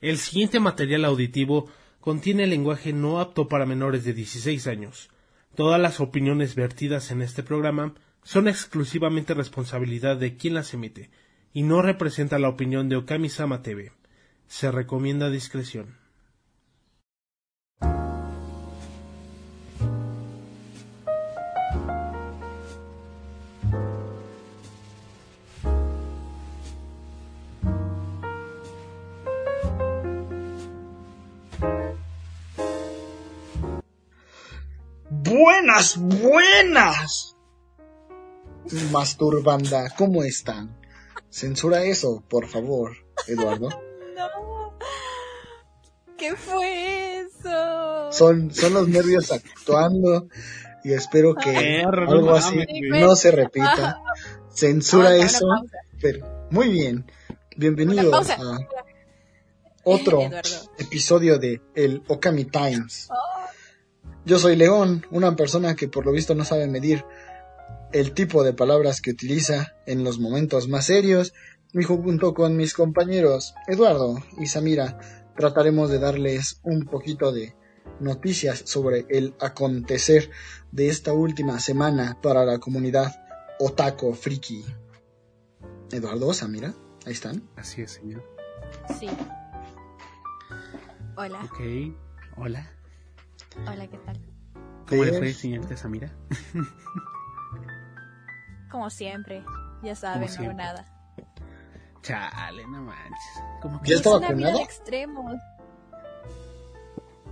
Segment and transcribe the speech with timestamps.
[0.00, 5.08] El siguiente material auditivo contiene lenguaje no apto para menores de 16 años.
[5.54, 11.10] Todas las opiniones vertidas en este programa son exclusivamente responsabilidad de quien las emite
[11.52, 13.92] y no representa la opinión de Okami-sama TV.
[14.46, 15.96] Se recomienda discreción.
[35.76, 37.36] Buenas, buenas.
[38.90, 40.74] Masturbanda, ¿cómo están?
[41.28, 42.92] Censura eso, por favor,
[43.26, 43.68] Eduardo.
[44.16, 44.78] No.
[46.16, 48.10] ¿Qué fue eso?
[48.10, 50.28] Son, son los nervios actuando
[50.82, 52.56] y espero que Perro, algo no así
[52.88, 54.00] no se repita.
[54.48, 55.46] Censura Pausa, una eso.
[56.00, 57.04] Pero, muy bien.
[57.58, 58.58] Bienvenidos a
[59.84, 60.48] otro Eduardo.
[60.78, 63.10] episodio de el Okami Times.
[64.26, 67.04] Yo soy León, una persona que por lo visto no sabe medir
[67.92, 71.32] el tipo de palabras que utiliza en los momentos más serios
[71.72, 74.98] y junto con mis compañeros Eduardo y Samira
[75.36, 77.54] trataremos de darles un poquito de
[78.00, 80.28] noticias sobre el acontecer
[80.72, 83.14] de esta última semana para la comunidad
[83.60, 84.64] Otaco Friki.
[85.92, 87.48] Eduardo, Samira, ahí están.
[87.54, 88.24] Así es, señor.
[88.98, 89.08] Sí.
[91.16, 91.60] Hola, Ok.
[92.38, 92.75] Hola.
[93.66, 94.18] Hola, ¿qué tal?
[94.88, 95.22] ¿Cómo le Bien.
[95.22, 96.10] fue, señorita Samira?
[98.70, 99.44] Como siempre,
[99.82, 100.84] ya saben, no nada.
[102.02, 103.42] Chale, no manches.
[103.62, 104.60] ¿Cómo que ¿Ya Es está vacunado?
[104.60, 105.34] extremos.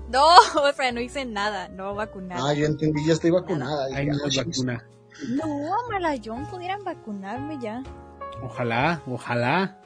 [0.08, 0.26] No,
[0.92, 2.50] no hice nada, no vacunada.
[2.50, 3.86] Ah, yo entendí, ya estoy vacunada.
[3.94, 4.84] Ay, no ah, vacuna.
[5.28, 7.82] No, Malayón, pudieran vacunarme ya.
[8.42, 9.80] Ojalá, ojalá.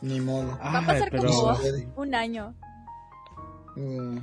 [0.00, 0.56] Ni modo.
[0.58, 1.28] Va a Ay, pasar pero...
[1.28, 1.58] como
[1.96, 2.54] un año.
[3.76, 4.18] Mm.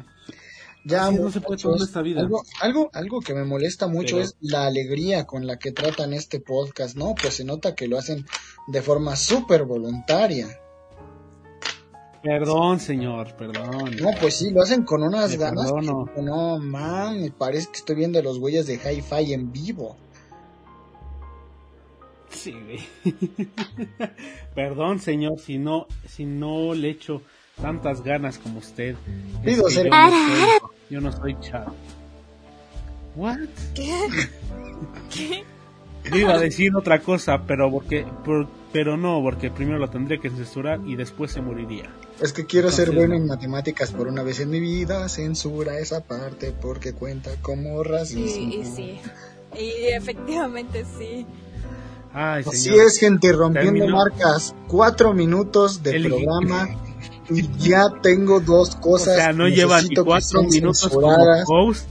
[0.88, 2.22] Ya, Así no se puede todo en muchachos, esta vida.
[2.22, 6.14] Algo, algo, algo que me molesta mucho Pero- es la alegría con la que tratan
[6.14, 7.14] este podcast, ¿no?
[7.22, 8.26] Pues se nota que lo hacen
[8.68, 10.48] de forma súper voluntaria.
[12.24, 13.96] Perdón, señor, perdón.
[14.02, 15.72] No, pues sí, lo hacen con unas Me ganas.
[15.72, 16.10] perdono.
[16.14, 19.96] que, no, man, me parece que estoy viendo a los güeyes de Hi-Fi en vivo.
[22.30, 22.80] Sí, güey.
[24.56, 27.22] Perdón, señor, si no, si no le echo
[27.62, 28.96] tantas ganas como usted.
[29.44, 29.92] Pido ser- yo,
[30.90, 31.74] yo no soy chavo.
[33.16, 33.38] What?
[33.74, 33.92] ¿Qué?
[35.14, 35.44] ¿Qué?
[36.12, 40.20] Yo iba a decir otra cosa, pero porque, por- pero no, porque primero lo tendría
[40.20, 41.90] que censurar y después se moriría.
[42.22, 43.16] Es que quiero ser bueno no.
[43.22, 45.08] en matemáticas por una vez en mi vida.
[45.10, 48.28] Censura esa parte porque cuenta como racismo.
[48.28, 49.00] Sí, y sí.
[49.60, 51.26] Y efectivamente sí.
[52.14, 52.86] Ay, Así señor.
[52.88, 53.98] es, gente, rompiendo Terminó.
[53.98, 54.56] marcas.
[54.68, 56.70] Cuatro minutos de El- programa
[57.30, 61.10] ya tengo dos O cosas sea, no que lleva ni cuatro minutos como
[61.48, 61.88] host.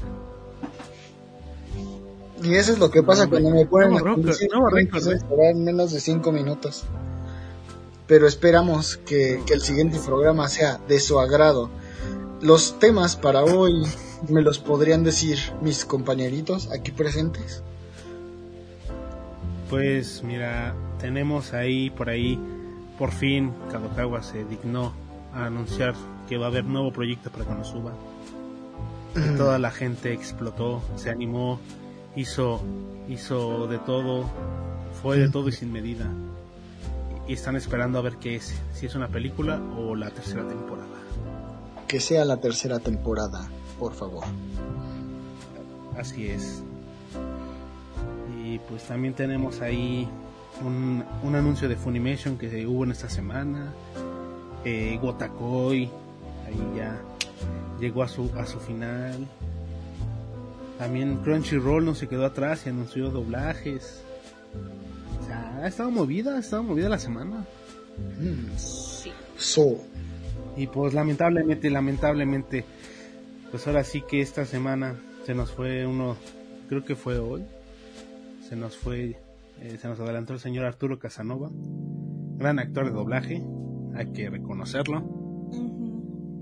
[2.42, 5.58] Y eso es lo que pasa No, cuando me ponen no, a Rocker, conducir, no,
[5.58, 6.84] menos de cinco minutos.
[8.06, 11.70] Pero esperamos que, que el siguiente programa sea de su agrado.
[12.40, 13.82] Los temas para hoy
[14.28, 17.62] me los podrían decir mis compañeritos aquí presentes.
[19.68, 22.38] Pues mira, tenemos ahí, por ahí,
[22.98, 24.92] por fin, Kadokawa se dignó
[25.36, 25.94] a anunciar
[26.28, 27.92] que va a haber nuevo proyecto para Konosuba.
[29.14, 31.58] Y toda la gente explotó, se animó,
[32.16, 32.62] hizo,
[33.08, 34.24] hizo de todo,
[35.02, 36.06] fue de todo y sin medida.
[37.28, 40.86] Y están esperando a ver qué es, si es una película o la tercera temporada.
[41.88, 43.48] Que sea la tercera temporada,
[43.78, 44.24] por favor.
[45.98, 46.62] Así es.
[48.44, 50.08] Y pues también tenemos ahí
[50.64, 53.72] un, un anuncio de Funimation que hubo en esta semana.
[54.68, 55.88] Eh, Gotakoi,
[56.44, 57.00] ahí ya
[57.78, 59.28] llegó a su, a su final.
[60.76, 64.02] También Crunchyroll no se quedó atrás y anunció doblajes.
[65.22, 67.46] O sea, ha estado movida, ha estado movida la semana.
[68.18, 69.12] Mm, Sí.
[69.38, 69.76] So,
[70.56, 72.64] Y pues lamentablemente, lamentablemente,
[73.52, 76.16] pues ahora sí que esta semana se nos fue uno,
[76.68, 77.44] creo que fue hoy,
[78.48, 79.16] se nos fue,
[79.60, 81.50] eh, se nos adelantó el señor Arturo Casanova,
[82.38, 83.44] gran actor de doblaje,
[83.96, 85.04] hay que reconocerlo,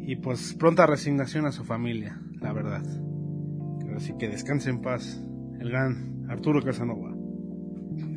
[0.00, 2.82] y pues pronta resignación a su familia, la verdad.
[3.96, 5.24] Así que descanse en paz,
[5.60, 7.14] el gran Arturo Casanova.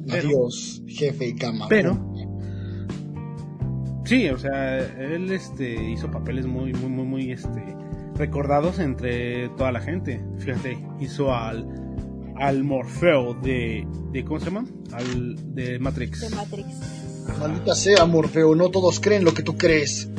[0.08, 1.68] Pero- adiós, jefe y cama.
[1.70, 2.14] Pero
[4.06, 7.62] sí, o sea, él este hizo papeles muy muy muy muy este
[8.16, 10.24] recordados entre toda la gente.
[10.40, 11.68] Fíjate, hizo al
[12.38, 14.66] al Morfeo de de ¿cómo se llama?
[14.94, 16.22] Al de Matrix.
[16.30, 17.07] De Matrix.
[17.40, 20.10] Maldita sea, Morfeo, no todos creen lo que tú crees.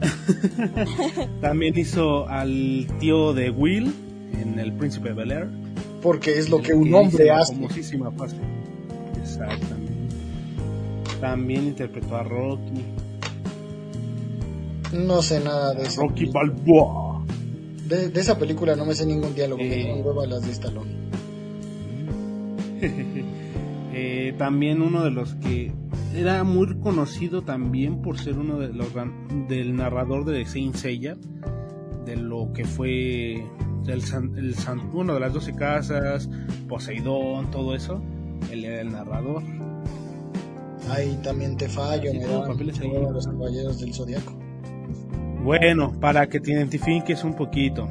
[1.40, 3.92] También hizo al tío de Will
[4.40, 5.48] en El Príncipe de Bel Air.
[6.02, 7.54] Porque es lo que un hombre hace.
[7.54, 8.36] famosísima frase.
[9.22, 9.92] Exactamente.
[11.20, 12.82] También interpretó a Rocky.
[14.92, 16.00] No sé nada de eso.
[16.02, 17.22] Rocky Balboa.
[17.86, 19.62] De, de esa película no me sé ningún diálogo.
[19.62, 19.88] Me Eh.
[19.94, 20.90] dan hueva las de Stallone.
[23.92, 25.72] Eh, también uno de los que
[26.14, 28.88] era muy conocido también por ser uno de los
[29.48, 31.16] del narrador de Saint Seiya
[32.04, 33.44] de lo que fue
[33.86, 36.30] el, san- el san- uno de las doce casas
[36.68, 38.00] Poseidón todo eso
[38.52, 39.42] él era el narrador
[40.90, 42.12] Ahí también te fallo.
[42.12, 42.88] Me dan papeles ahí.
[42.88, 44.32] hueva los caballeros del zodiaco.
[45.44, 47.88] bueno para que te identifiques un poquito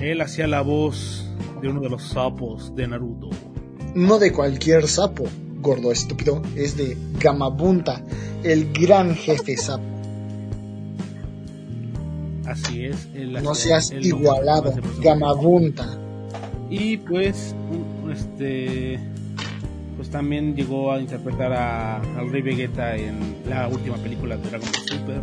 [0.00, 1.30] él hacía la voz
[1.62, 3.30] de uno de los sapos de Naruto
[3.96, 5.24] No de cualquier sapo,
[5.62, 6.42] gordo estúpido.
[6.54, 8.02] Es de Gamabunta,
[8.44, 9.84] el gran jefe sapo.
[12.44, 14.74] así es él No seas igualado.
[15.00, 15.98] Gamabunta.
[16.68, 17.54] Y pues,
[18.12, 19.00] este,
[19.96, 24.68] pues también llegó a interpretar a, al Rey Vegeta en la última película de Dragon
[24.70, 25.22] Ball Super.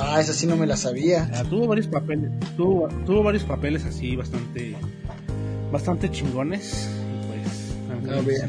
[0.00, 1.30] Ah, esa sí no me la sabía.
[1.32, 4.74] Ah, tuvo varios papeles, tuvo, tuvo varios papeles así bastante,
[5.70, 6.99] bastante chingones.
[7.90, 8.48] A ver.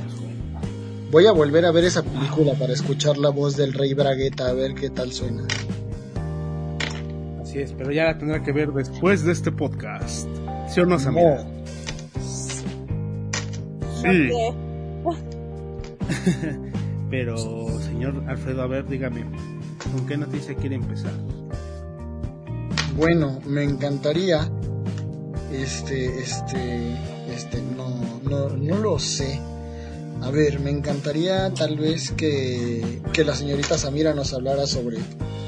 [1.12, 4.54] Voy a volver a ver esa película para escuchar la voz del rey Bragueta, a
[4.54, 5.44] ver qué tal suena.
[7.42, 10.28] así es, pero ya la tendrá que ver después de este podcast.
[10.70, 11.44] ¿Sí o no, Samira?
[11.44, 11.62] No.
[14.02, 14.30] Sí.
[17.10, 17.38] Pero,
[17.82, 19.26] señor Alfredo, a ver, dígame,
[19.92, 21.12] ¿con qué noticia quiere empezar?
[22.96, 24.50] Bueno, me encantaría.
[25.52, 26.96] Este, este,
[27.34, 29.40] este, no, no, no lo sé.
[30.22, 34.98] A ver, me encantaría tal vez que, que la señorita Samira nos hablara sobre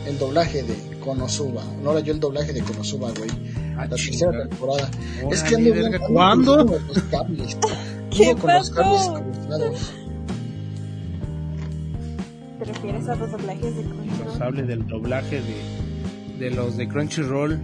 [0.07, 1.63] el doblaje de Konosuba.
[1.83, 3.29] No era yo el doblaje de Konosuba, güey.
[3.77, 4.89] Ah, La tercera temporada.
[5.31, 5.91] es que ando bien.
[6.11, 6.65] ¿Cuándo?
[6.65, 7.57] con los cables.
[8.15, 9.91] ¿Qué con los cables cruzados.
[12.59, 14.41] ¿Te refieres a los doblajes de nos Crunchyroll?
[14.43, 17.59] hable del doblaje de, de los de Crunchyroll.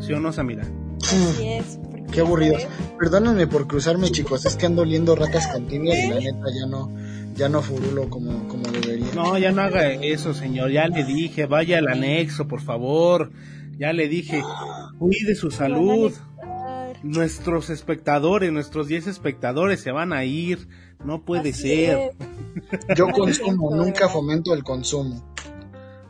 [0.00, 0.64] ¿Sí o no, Samira?
[1.02, 1.78] Así es.
[2.14, 2.64] Qué aburridos.
[2.96, 4.46] Perdónenme por cruzarme, chicos.
[4.46, 6.88] Es que ando oliendo ratas cantinas y la neta ya no,
[7.34, 9.12] ya no furulo como, como debería.
[9.16, 10.70] No, ya no haga eso, señor.
[10.70, 13.32] Ya le dije, vaya al anexo, por favor.
[13.76, 14.44] Ya le dije,
[14.96, 16.12] cuide su salud.
[17.02, 20.68] Nuestros espectadores, nuestros 10 espectadores se van a ir.
[21.04, 22.12] No puede así ser.
[22.88, 22.96] es.
[22.96, 25.34] Yo consumo, nunca fomento el consumo.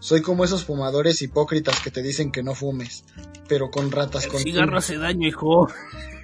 [0.05, 3.07] Soy como esos fumadores hipócritas que te dicen que no fumes,
[3.49, 5.67] pero con ratas El con cigarro hace daño, hijo.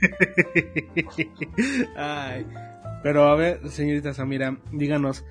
[1.97, 2.47] Ay.
[3.03, 5.25] Pero a ver, señorita Samira, díganos.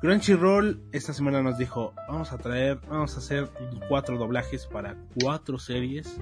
[0.00, 3.50] Crunchyroll esta semana nos dijo, vamos a traer, vamos a hacer
[3.88, 6.18] cuatro doblajes para cuatro series.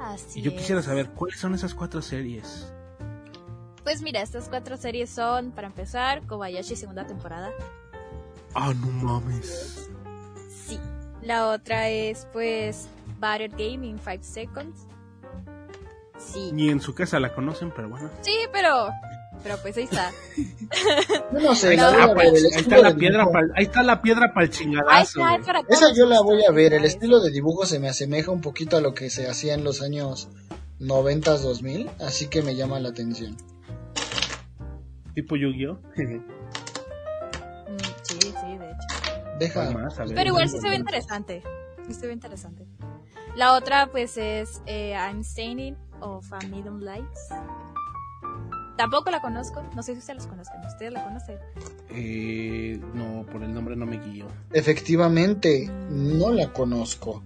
[0.00, 2.72] Así Y yo quisiera saber cuáles son esas cuatro series.
[3.82, 7.50] Pues mira, estas cuatro series son, para empezar, Kobayashi segunda temporada.
[8.54, 9.90] Ah, no mames.
[10.48, 10.80] Sí.
[11.22, 12.88] La otra es, pues,
[13.18, 14.86] Battle Game in 5 Seconds.
[16.18, 16.50] Sí.
[16.52, 18.10] Ni en su casa la conocen, pero bueno.
[18.22, 18.88] Sí, pero...
[19.42, 20.12] Pero pues ahí está.
[21.32, 23.52] Yo no sé, Ahí la voy está, a ver, el Ahí está la piedra pa'l-
[23.56, 25.20] ahí está la piedra para el chingadazo.
[25.28, 28.40] está, Esa yo la voy a ver, el estilo de dibujo se me asemeja un
[28.40, 30.28] poquito a lo que se hacía en los años
[30.78, 33.36] 90 2000, así que me llama la atención.
[35.16, 35.78] Tipo Yu-Gi-Oh.
[39.42, 39.70] Deja.
[39.70, 40.14] Más, a ver.
[40.14, 41.42] Pero igual sí se ve interesante.
[41.86, 42.66] Sí se ve interesante.
[43.36, 47.28] La otra, pues, es eh, I'm Staining of a Medium Lights.
[48.76, 49.62] Tampoco la conozco.
[49.74, 50.66] No sé si ustedes la conozcan.
[50.66, 51.38] ¿Ustedes la conocen?
[51.90, 54.26] Eh, no, por el nombre no me guío.
[54.52, 57.22] Efectivamente, no la conozco.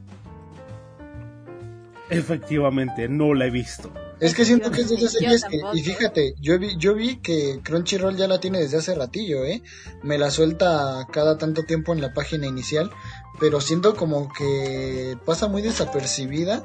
[2.11, 3.93] Efectivamente, no la he visto.
[4.19, 7.17] Es que siento que es de esas series que, y fíjate, yo vi, yo vi
[7.17, 9.63] que Crunchyroll ya la tiene desde hace ratillo, ¿eh?
[10.03, 12.91] Me la suelta cada tanto tiempo en la página inicial,
[13.39, 16.65] pero siento como que pasa muy desapercibida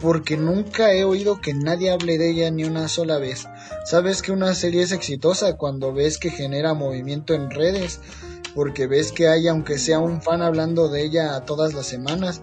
[0.00, 3.46] porque nunca he oído que nadie hable de ella ni una sola vez.
[3.84, 8.00] Sabes que una serie es exitosa cuando ves que genera movimiento en redes,
[8.54, 12.40] porque ves que hay aunque sea un fan hablando de ella todas las semanas,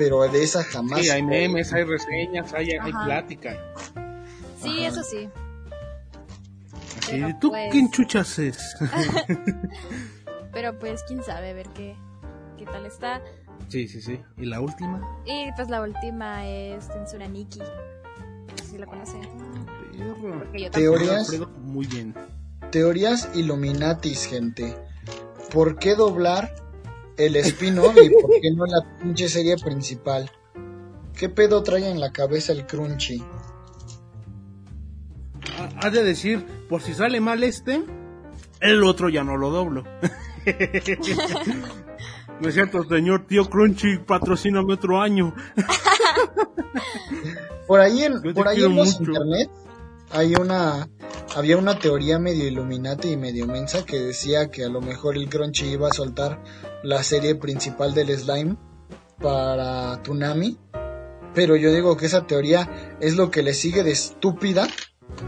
[0.00, 1.02] pero de esa jamás.
[1.02, 2.70] Sí, hay memes, hay reseñas, hay,
[3.04, 3.54] plática.
[4.62, 4.88] Sí, Ajá.
[4.88, 5.28] eso sí.
[6.96, 8.76] Así Pero ¿tú pues- qué enchuchas es?
[10.54, 11.96] Pero pues, quién sabe, a ver qué,
[12.56, 13.20] qué tal está.
[13.68, 14.18] sí, sí, sí.
[14.38, 15.22] ¿Y la última?
[15.26, 17.58] Y pues la última es Tensura Nikki.
[17.58, 19.20] No sé si la conocen.
[19.98, 20.70] Yo.
[20.70, 21.30] Teorías.
[21.58, 22.14] Muy bien.
[22.70, 24.78] Teorías Illuminatis, gente.
[25.52, 26.54] ¿Por qué doblar
[27.26, 30.28] el spin-off y por qué no la pinche serie principal?
[31.14, 33.22] ¿Qué pedo trae en la cabeza el Crunchy?
[35.76, 37.84] Has de decir, por si sale mal este,
[38.60, 39.82] el otro ya no lo doblo.
[42.40, 45.34] no es cierto, señor tío Crunchy, patrocíname otro año.
[47.66, 49.50] por ahí en, por ahí en los internet
[50.10, 50.88] hay una
[51.36, 55.28] había una teoría medio Illuminati y medio mensa que decía que a lo mejor el
[55.28, 56.42] Crunchy iba a soltar
[56.82, 58.56] la serie principal del slime
[59.20, 60.58] para Tunami.
[61.32, 64.66] Pero yo digo que esa teoría es lo que le sigue de estúpida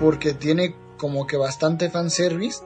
[0.01, 2.62] porque tiene como que bastante fanservice.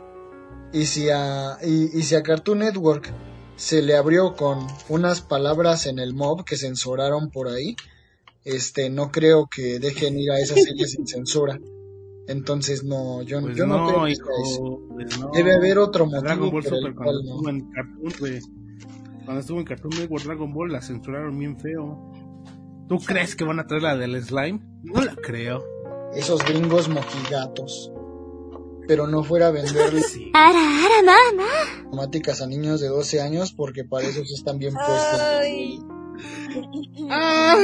[0.73, 3.13] Y si a, y, si a Cartoon Network
[3.57, 7.77] se le abrió con unas palabras en el mob que censuraron por ahí,
[8.45, 11.59] este, no creo que dejen ir a esa serie sin censura.
[12.29, 14.81] Entonces no, yo, pues yo no, creo que eso.
[14.93, 17.31] Pues Debe haber otro motivo Dragon Ball Super cual cuando no.
[17.31, 18.13] estuvo en Cartoon,
[19.25, 22.13] Cuando estuvo en Cartoon Network Dragon Ball la censuraron bien feo.
[22.89, 24.61] ¿Tú crees que van a traer la del slime?
[24.83, 25.65] No la creo.
[26.15, 27.93] Esos gringos mojigatos.
[28.89, 30.31] Pero no fuera a venderle Sí.
[31.91, 35.21] temáticas a niños de 12 años porque para eso sí están bien puestos.
[35.21, 35.81] Ay.
[37.11, 37.57] Ah,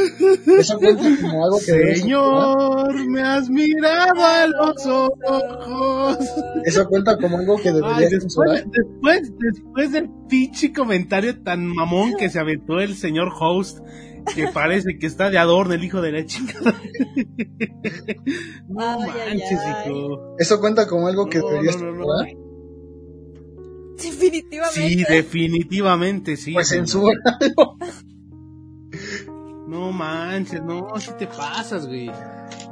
[0.59, 2.01] Eso cuenta como algo que debes.
[2.01, 6.19] Señor, me has mirado a los ojos.
[6.65, 8.65] Eso cuenta como algo que Ay, deberías después, censurar.
[8.71, 13.79] después, después del pinche comentario tan mamón que se aventó el señor host,
[14.35, 16.75] que parece que está de adorno el hijo de la chingada.
[18.69, 19.91] No Ay, ay, manches, ay.
[19.91, 20.37] hijo.
[20.39, 22.05] Eso cuenta como algo que No, deberías no, no, no.
[22.25, 22.43] censurar.
[24.03, 24.89] Definitivamente.
[24.89, 26.53] Sí, definitivamente, sí.
[26.55, 27.15] Pues señor.
[29.73, 32.11] No manches, no, si te pasas, güey.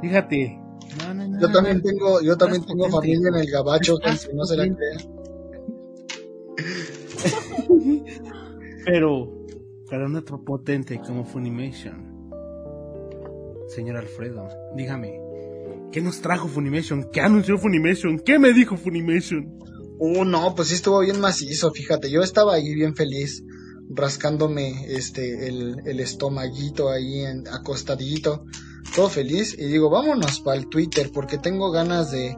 [0.01, 0.59] Fíjate.
[0.99, 1.53] No, no, no, Yo no.
[1.53, 3.15] también tengo, yo también tengo potente.
[3.15, 4.97] familia en el gabacho, que no se la crean.
[8.85, 9.45] Pero,
[9.89, 12.29] para un otro potente como Funimation.
[13.67, 15.19] Señor Alfredo, dígame,
[15.91, 17.09] ¿qué nos trajo Funimation?
[17.11, 18.19] ¿Qué anunció Funimation?
[18.19, 19.57] ¿Qué me dijo Funimation?
[19.97, 23.43] Uh, no, pues sí estuvo bien macizo, fíjate, yo estaba ahí bien feliz,
[23.95, 28.45] rascándome este el, el estomaguito ahí en, acostadito,
[28.95, 32.35] todo feliz, y digo, vámonos para el Twitter, porque tengo ganas de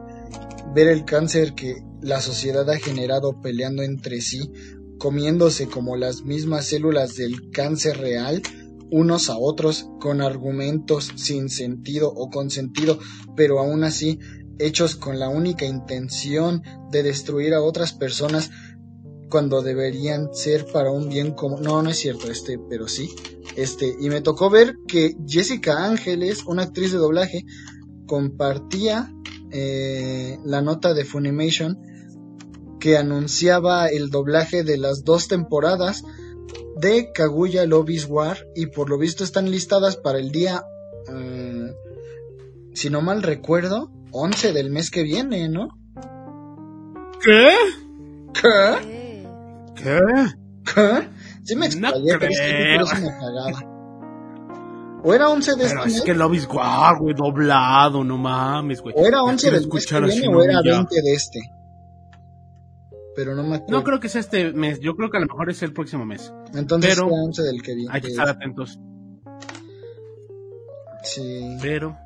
[0.74, 4.50] ver el cáncer que la sociedad ha generado peleando entre sí,
[4.98, 8.42] comiéndose como las mismas células del cáncer real,
[8.90, 12.98] unos a otros, con argumentos sin sentido o con sentido,
[13.36, 14.18] pero aún así
[14.58, 18.50] hechos con la única intención de destruir a otras personas
[19.34, 21.60] cuando deberían ser para un bien común.
[21.60, 23.10] No, no es cierto este, pero sí.
[23.56, 27.44] Este, y me tocó ver que Jessica Ángeles, una actriz de doblaje,
[28.06, 29.12] compartía
[29.50, 31.80] eh, la nota de Funimation
[32.78, 36.04] que anunciaba el doblaje de las dos temporadas
[36.76, 40.62] de Kaguya Lobby's War y por lo visto están listadas para el día,
[41.12, 41.74] eh,
[42.72, 45.70] si no mal recuerdo, 11 del mes que viene, ¿no?
[47.20, 47.50] ¿Qué?
[48.40, 49.03] ¿Qué?
[49.74, 49.98] ¿Qué?
[50.74, 51.08] ¿Qué?
[51.44, 52.78] Sí me No explayé, pero es que creo.
[52.86, 53.70] por eso me cagaba.
[55.06, 56.02] ¿O era 11 de Pero este es mes?
[56.04, 58.94] que lo guau, güey, doblado, no mames, güey.
[58.96, 59.70] ¿O era Ya 11 quiero del mes
[60.30, 60.72] no, o era ya.
[60.72, 61.40] 20 de este?
[63.14, 63.76] Pero no me acuerdo.
[63.78, 66.06] No creo que sea este mes, yo creo que a lo mejor es el próximo
[66.06, 66.32] mes.
[66.54, 67.90] Entonces pero- era 11 del que viene.
[67.92, 68.78] Hay que estar atentos.
[71.02, 71.58] Sí.
[71.60, 71.96] Pero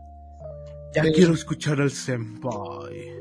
[0.94, 3.14] ya Pero- quiero escuchar al senpai.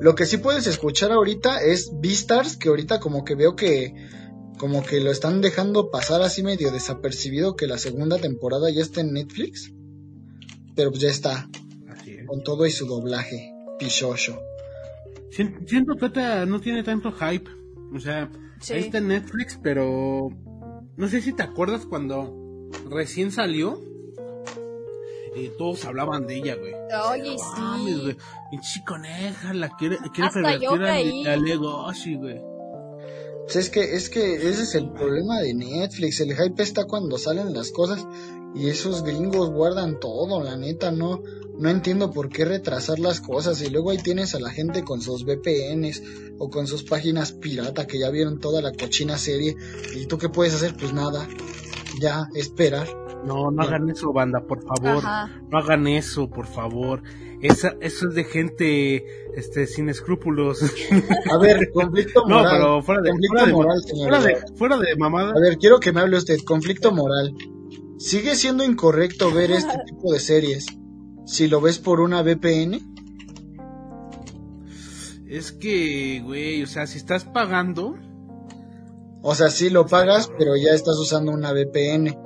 [0.00, 3.94] Lo que sí puedes escuchar ahorita es Beastars, que ahorita como que veo que
[4.58, 9.00] como que lo están dejando pasar así medio desapercibido que la segunda temporada ya está
[9.00, 9.72] en Netflix.
[10.76, 11.48] Pero pues ya está,
[11.88, 12.26] Así es.
[12.26, 14.38] con todo y su doblaje, pichocho.
[15.30, 17.50] Sien- Siento que no tiene tanto hype.
[17.94, 18.74] O sea, Sí.
[18.74, 20.28] ahí está en Netflix, pero
[20.96, 23.80] no sé si te acuerdas cuando recién salió.
[25.36, 26.74] Eh, todos hablaban de ella, güey.
[27.10, 28.00] Oye, sí.
[28.00, 28.16] güey.
[28.50, 32.40] Pinche coneja, la quiere, quiere Hasta pervertir yo al, negocio, güey.
[33.44, 36.20] Pues es que, es que ese es el problema de Netflix.
[36.20, 38.06] El hype está cuando salen las cosas
[38.54, 41.20] y esos gringos guardan todo, la neta, no,
[41.58, 43.60] no entiendo por qué retrasar las cosas.
[43.60, 46.02] Y luego ahí tienes a la gente con sus VPNs
[46.38, 49.56] o con sus páginas pirata que ya vieron toda la cochina serie.
[49.94, 50.74] ¿Y tú qué puedes hacer?
[50.76, 51.28] Pues nada,
[52.00, 53.03] ya, esperar.
[53.24, 54.98] No, no hagan eso, banda, por favor.
[54.98, 55.30] Ajá.
[55.50, 57.02] No hagan eso, por favor.
[57.40, 59.04] Esa, eso es de gente
[59.34, 60.62] este, sin escrúpulos.
[61.30, 62.52] A ver, conflicto no, moral.
[62.52, 64.08] pero fuera de, conflicto fuera de, moral, señor.
[64.08, 65.30] fuera de, fuera de mamada.
[65.30, 66.38] A ver, quiero que me hable usted.
[66.44, 67.34] Conflicto moral.
[67.98, 70.66] ¿Sigue siendo incorrecto ver este tipo de series
[71.26, 72.80] si lo ves por una VPN?
[75.26, 77.96] Es que, güey, o sea, si estás pagando,
[79.22, 82.23] O sea, sí lo pagas, pero ya estás usando una VPN.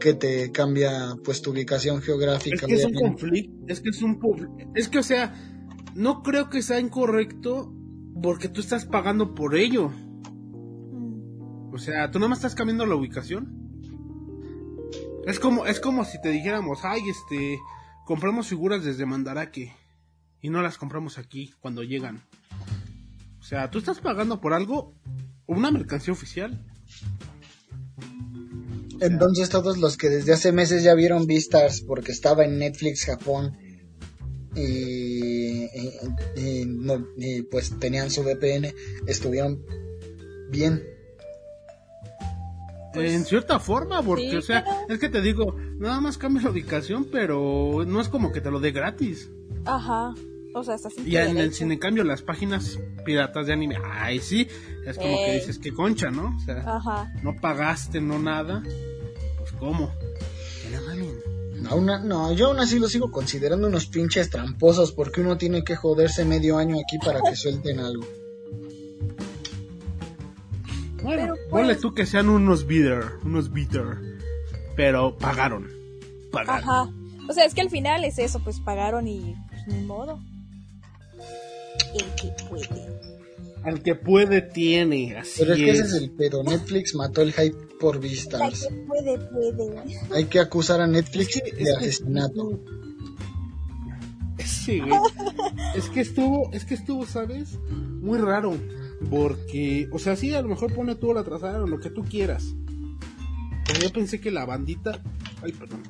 [0.00, 2.66] Que te cambia pues tu ubicación geográfica.
[2.66, 5.34] Es que es un conflicto, es que es un es que o sea,
[5.94, 7.72] no creo que sea incorrecto
[8.22, 9.92] porque tú estás pagando por ello.
[11.72, 13.58] O sea, tú nomás estás cambiando la ubicación.
[15.24, 17.58] Es como es como si te dijéramos, "Ay, este,
[18.04, 19.72] compramos figuras desde Mandarake
[20.40, 22.22] y no las compramos aquí cuando llegan."
[23.40, 24.94] O sea, tú estás pagando por algo,
[25.46, 26.64] una mercancía oficial.
[29.02, 33.58] Entonces todos los que desde hace meses ya vieron Vistas porque estaba en Netflix Japón
[34.54, 35.66] y,
[37.50, 38.72] pues tenían su VPN,
[39.06, 39.64] estuvieron
[40.50, 40.82] bien.
[42.94, 47.08] en cierta forma, porque, o sea, es que te digo, nada más cambia la ubicación,
[47.10, 49.30] pero no es como que te lo dé gratis.
[49.64, 50.14] Ajá.
[50.54, 54.46] O sea, Y en el cine, en cambio, las páginas piratas de anime, ay, sí,
[54.86, 56.36] es como que dices, que concha, ¿no?
[56.36, 58.62] O sea, no pagaste, no nada.
[59.62, 59.92] ¿Cómo?
[61.54, 65.76] No, no, yo aún así lo sigo considerando unos pinches tramposos porque uno tiene que
[65.76, 68.04] joderse medio año aquí para que suelten algo.
[71.00, 73.98] Bueno, ponle pues tú que sean unos bitter, unos bitter,
[74.74, 75.68] pero pagaron,
[76.32, 76.68] pagaron.
[76.68, 76.90] Ajá.
[77.28, 80.18] O sea, es que al final es eso, pues pagaron y pues, ni modo
[81.94, 83.11] el que puede.
[83.64, 86.42] Al que puede tiene, así Pero es que ese es el pedo.
[86.42, 88.66] Netflix mató el hype por vistas.
[88.68, 89.84] que puede, puede.
[90.12, 92.60] Hay que acusar a Netflix de asesinato.
[94.44, 94.80] Sí,
[95.76, 97.58] es que estuvo, es que estuvo, ¿sabes?
[97.68, 98.56] Muy raro.
[99.10, 102.02] Porque, o sea, sí, a lo mejor pone todo la trazada o lo que tú
[102.02, 102.54] quieras.
[103.66, 105.02] Pero yo pensé que la bandita.
[105.42, 105.82] Ay, perdón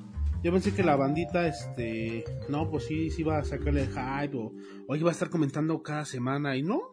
[0.43, 4.37] yo pensé que la bandita, este, no, pues sí, sí iba a sacarle el hype
[4.37, 4.53] o,
[4.89, 6.91] o iba a estar comentando cada semana y no.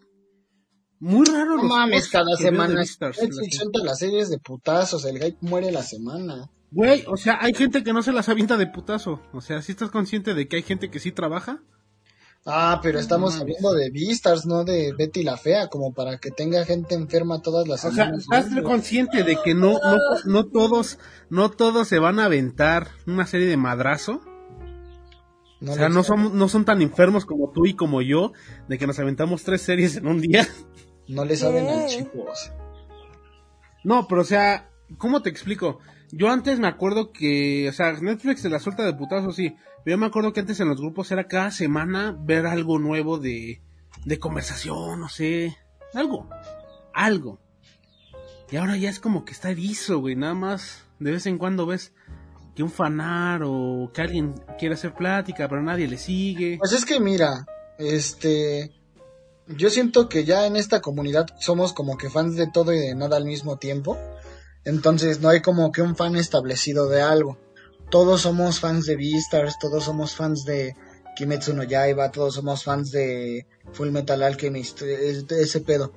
[0.99, 1.55] Muy raro.
[1.55, 2.75] No mames, cada semana.
[2.75, 6.49] Netflix las series de putazos, el hype muere la semana.
[6.71, 9.21] Güey, o sea, hay gente que no se las avienta de putazo.
[9.33, 11.61] O sea, si estás consciente de que hay gente que sí trabaja.
[12.45, 16.63] Ah, pero estamos hablando de Vistas, no de Betty la Fea, como para que tenga
[16.65, 18.25] gente enferma todas las semanas.
[18.27, 22.25] O sea, estás consciente de que no, no, no todos, no todos se van a
[22.25, 24.21] aventar una serie de madrazo.
[25.61, 28.31] o sea, no son, no son tan enfermos como tú y como yo,
[28.69, 30.47] de que nos aventamos tres series en un día.
[31.09, 32.51] No le saben al chicos.
[33.83, 35.79] No, pero o sea, ¿cómo te explico?
[36.11, 39.55] Yo antes me acuerdo que, o sea, Netflix se la suelta de putazo, sí.
[39.85, 43.61] Yo me acuerdo que antes en los grupos era cada semana ver algo nuevo de,
[44.05, 45.57] de conversación, no sé,
[45.93, 46.29] algo,
[46.93, 47.39] algo.
[48.51, 51.65] Y ahora ya es como que está erizo, güey, nada más de vez en cuando
[51.65, 51.93] ves
[52.55, 56.57] que un fanar o que alguien quiere hacer plática, pero nadie le sigue.
[56.59, 57.45] Pues es que mira,
[57.77, 58.78] este,
[59.57, 62.95] yo siento que ya en esta comunidad somos como que fans de todo y de
[62.95, 63.97] nada al mismo tiempo.
[64.65, 67.37] Entonces no hay como que un fan establecido de algo
[67.89, 70.75] todos somos fans de Beastars, todos somos fans de
[71.15, 75.93] Kimetsu no Yaiba, todos somos fans de Full Metal Alchemist, ese pedo.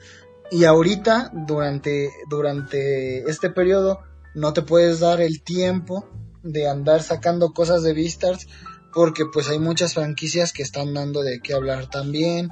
[0.50, 4.00] Y ahorita, durante, durante este periodo,
[4.34, 6.08] no te puedes dar el tiempo
[6.42, 8.48] de andar sacando cosas de Beastars
[8.92, 12.50] porque pues hay muchas franquicias que están dando de qué hablar también,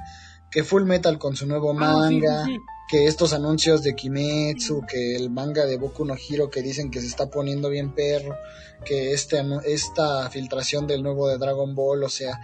[0.51, 2.45] que Full Metal con su nuevo ah, manga,
[2.89, 6.99] que estos anuncios de Kimetsu, que el manga de Boku no Hiro que dicen que
[6.99, 8.35] se está poniendo bien perro,
[8.83, 12.41] que este, esta filtración del nuevo de Dragon Ball, o sea,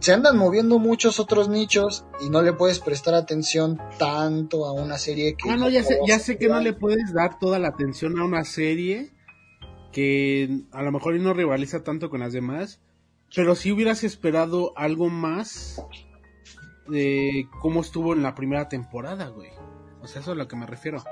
[0.00, 4.98] se andan moviendo muchos otros nichos y no le puedes prestar atención tanto a una
[4.98, 5.50] serie que...
[5.50, 8.24] Ah, no, ya sé, ya sé que no le puedes dar toda la atención a
[8.24, 9.12] una serie
[9.92, 12.80] que a lo mejor no rivaliza tanto con las demás,
[13.34, 15.82] pero si hubieras esperado algo más
[16.88, 19.50] de cómo estuvo en la primera temporada, güey.
[20.00, 21.02] O sea, eso es a lo que me refiero.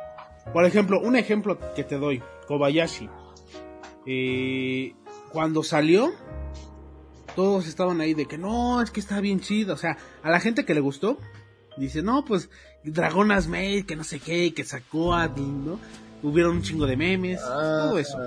[0.53, 3.09] Por ejemplo, un ejemplo que te doy, Kobayashi.
[4.07, 4.95] Eh,
[5.33, 6.13] cuando salió,
[7.35, 9.75] todos estaban ahí de que no, es que está bien chido.
[9.75, 11.19] O sea, a la gente que le gustó,
[11.77, 12.51] dice, no, pues
[12.85, 15.81] Dragonas Maid, que no sé qué, que sacó a, ¿no?
[16.23, 18.19] Hubieron un chingo de memes, todo eso.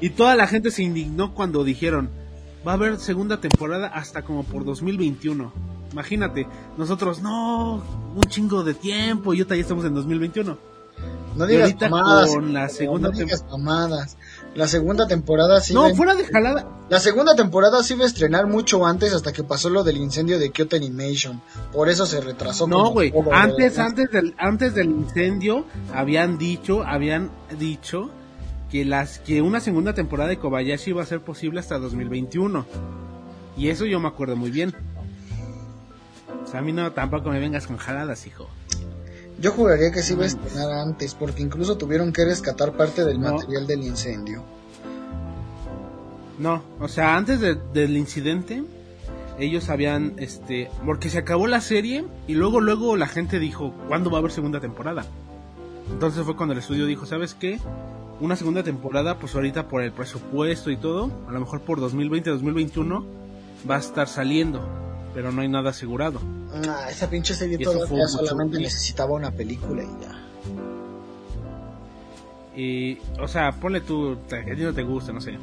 [0.00, 2.10] Y toda la gente se indignó cuando dijeron,
[2.66, 5.73] va a haber segunda temporada hasta como por 2021.
[5.94, 6.44] Imagínate,
[6.76, 7.80] nosotros, no,
[8.16, 10.58] un chingo de tiempo y ahorita ya estamos en 2021.
[11.36, 14.08] No digas con la segunda temporada.
[14.56, 15.72] La segunda temporada sí.
[15.72, 16.66] No, fuera de jalada.
[16.88, 20.40] La segunda temporada sí iba a estrenar mucho antes hasta que pasó lo del incendio
[20.40, 21.40] de Kyoto Animation.
[21.72, 22.66] Por eso se retrasó.
[22.66, 23.14] No, güey.
[23.30, 28.10] Antes, antes del, antes del incendio habían dicho, habían dicho
[28.68, 32.66] que las, que una segunda temporada de Kobayashi iba a ser posible hasta 2021.
[33.56, 34.74] Y eso yo me acuerdo muy bien
[36.52, 38.48] a mí no, tampoco me vengas con jaladas, hijo.
[39.40, 43.18] Yo jugaría que se iba a estrenar antes, porque incluso tuvieron que rescatar parte del
[43.18, 44.42] material del incendio.
[46.38, 48.62] No, o sea, antes de- del incidente,
[49.38, 54.10] ellos habían, este, porque se acabó la serie y luego, luego la gente dijo, ¿cuándo
[54.10, 55.04] va a haber segunda temporada?
[55.90, 57.58] Entonces fue cuando el estudio dijo, ¿sabes qué?
[58.20, 62.30] Una segunda temporada, pues ahorita por el presupuesto y todo, a lo mejor por 2020,
[62.30, 63.04] 2021,
[63.68, 64.60] va a estar saliendo,
[65.14, 66.20] pero no hay nada asegurado.
[66.68, 70.20] Ah, esa pinche serie todavía solamente necesitaba una película y ya.
[72.56, 75.38] Y, o sea, ponle tú, a ti no te gusta, no sé.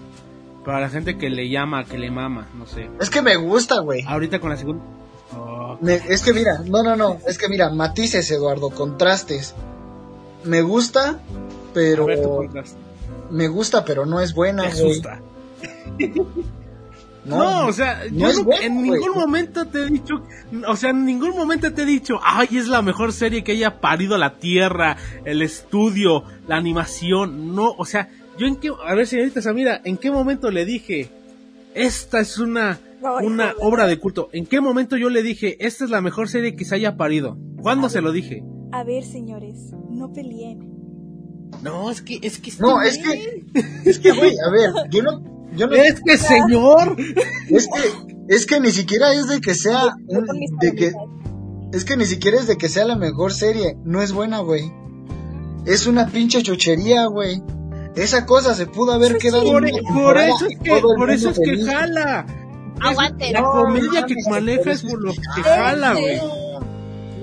[0.63, 2.89] Para la gente que le llama, que le mama, no sé.
[2.99, 4.03] Es que me gusta, güey.
[4.07, 4.83] Ahorita con la segunda...
[5.35, 9.55] Oh, Me- es que mira, no, no, no, es que mira, matices, Eduardo, contrastes.
[10.43, 11.19] Me gusta,
[11.73, 12.19] pero a ver,
[13.29, 15.01] me gusta, pero no es buena, Me güey.
[17.23, 20.23] No, o sea, no yo no- bueno, en ningún momento te he dicho,
[20.67, 23.79] o sea, en ningún momento te he dicho, ay, es la mejor serie que haya
[23.79, 29.05] parido la tierra, el estudio, la animación, no, o sea, yo en qué, a ver
[29.05, 31.09] señorita Samira, ¿en qué momento le dije,
[31.75, 32.79] esta es una,
[33.21, 33.55] una joder.
[33.59, 34.29] obra de culto?
[34.33, 37.37] ¿En qué momento yo le dije, esta es la mejor serie que se haya parido?
[37.61, 38.43] ¿Cuándo se lo dije?
[38.71, 40.71] A ver, señores, no peleen.
[41.61, 42.51] No, es que, es que...
[42.59, 43.43] No, es que,
[43.85, 46.95] es que, güey, a ver, yo no, yo no, Es que señor,
[47.49, 49.95] es que, es que ni siquiera es de que sea,
[50.61, 50.93] de que,
[51.73, 54.71] es que ni siquiera es de que sea la mejor serie, no es buena, güey.
[55.65, 57.41] Es una pinche chuchería, güey.
[57.95, 61.29] Esa cosa se pudo haber quedado por, en una por eso es que, por eso
[61.29, 61.65] es que feliz.
[61.67, 62.25] jala.
[62.79, 63.31] Aguante.
[63.31, 66.17] La No, comedia no, que no, maneja por es por lo que jala, güey.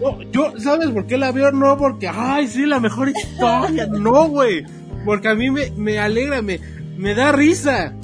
[0.01, 1.51] No, yo, ¿sabes por qué la veo?
[1.51, 3.87] No porque, ay, sí, la mejor historia.
[3.91, 4.62] No, güey.
[5.05, 6.61] Porque a mí me, me alegra, me,
[6.97, 7.95] me da risa.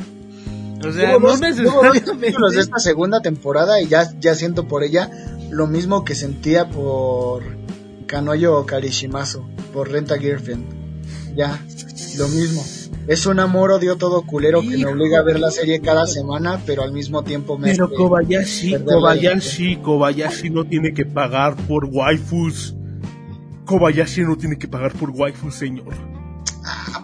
[0.84, 2.12] O sea, no necesariamente.
[2.16, 5.10] de esta segunda temporada y ya, ya siento por ella
[5.50, 7.42] lo mismo que sentía por
[8.06, 10.64] Kanoyo Karishimasu, por Renta Girlfriend.
[11.34, 11.60] Ya,
[12.18, 12.64] lo mismo.
[13.06, 16.60] Es un amor odio todo culero que me obliga a ver la serie cada semana,
[16.64, 22.74] pero al mismo tiempo me Pero Kobayashi, Kobayashi, Kobayashi no tiene que pagar por waifus.
[23.66, 25.94] Kobayashi no tiene que pagar por waifus, señor.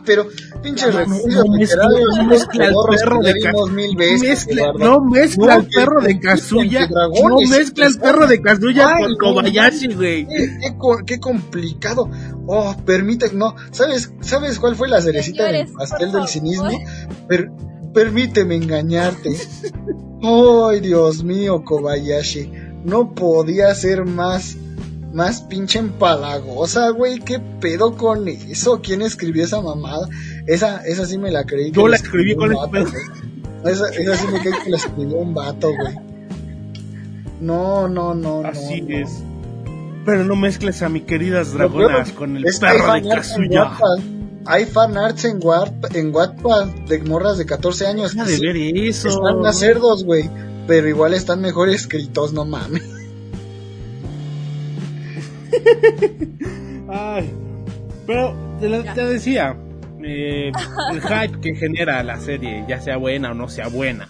[0.04, 0.26] Pero
[0.62, 1.84] pinche No, no, no mezcla-
[2.16, 4.78] no mezcla el pedorros perro de ya ca- vimos mil veces, Mezcla, Eduardo.
[4.78, 6.88] no mezcla que- perro de Kazuya.
[6.88, 10.26] No mezcla el que- perro de Kazuya con Kobayashi, güey.
[10.26, 12.10] Qué, qué co- qué complicado.
[12.46, 16.68] Oh, permite, no, ¿sabes, ¿sabes cuál fue la cerecita del pastel del cinismo?
[17.28, 17.50] Per-
[17.94, 19.30] permíteme engañarte.
[20.22, 22.50] Ay, Dios mío, Kobayashi.
[22.84, 24.56] No podía ser más,
[25.12, 27.18] más pinche empalagosa, güey.
[27.20, 28.80] ¿Qué pedo con eso?
[28.82, 30.08] ¿Quién escribió esa mamada?
[30.46, 31.70] Esa, esa sí me la creí.
[31.70, 32.90] Yo la escribí con el pedo.
[33.64, 35.94] Esa, esa sí me creí que la escribió un vato, güey.
[37.40, 38.48] No, no, no, no.
[38.48, 38.98] Así no.
[38.98, 39.22] es.
[40.04, 43.72] Pero no mezcles a mi queridas dragonas con el perro de Kazuya.
[44.46, 44.66] Hay
[45.22, 48.14] en Wattpad, en Wattpad de morras de 14 años.
[48.14, 49.08] Que de ver eso.
[49.08, 50.30] están más cerdos, güey.
[50.66, 52.99] Pero igual están mejor escritos, no mames.
[56.88, 57.30] Ay.
[58.06, 59.56] Pero te, decía,
[60.02, 60.50] eh,
[60.92, 64.08] el hype que genera la serie, ya sea buena o no sea buena.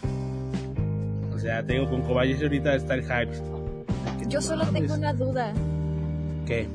[1.34, 3.32] O sea, te digo, con Kobayashi ahorita está el hype.
[4.28, 4.82] Yo no solo mames.
[4.82, 5.52] tengo una duda,
[6.46, 6.66] ¿Qué?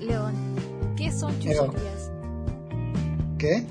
[0.00, 0.34] León.
[0.96, 2.10] ¿Qué son chucherías?
[3.38, 3.66] ¿Qué?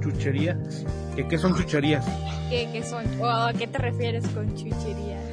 [0.00, 0.84] ¿Chucherías?
[1.16, 2.04] ¿Qué, qué son chucherías?
[2.48, 3.04] ¿Qué, qué son?
[3.20, 5.23] ¿O ¿A qué te refieres con chucherías?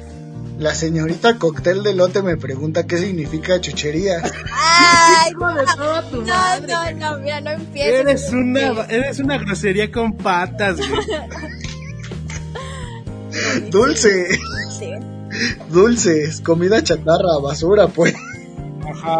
[0.58, 4.22] La señorita Cóctel de Lote me pregunta qué significa chuchería.
[4.52, 5.32] ¡Ay!
[5.32, 6.72] Hijo de toda tu No, madre.
[6.72, 7.92] no, no, mira, no empieces.
[8.00, 8.92] Eres no una, empieces.
[8.92, 11.00] eres una grosería con patas, güey.
[13.70, 14.28] Dulce,
[14.78, 14.90] Sí.
[15.70, 18.14] dulces, comida chatarra, basura, pues.
[18.88, 19.16] Ajá.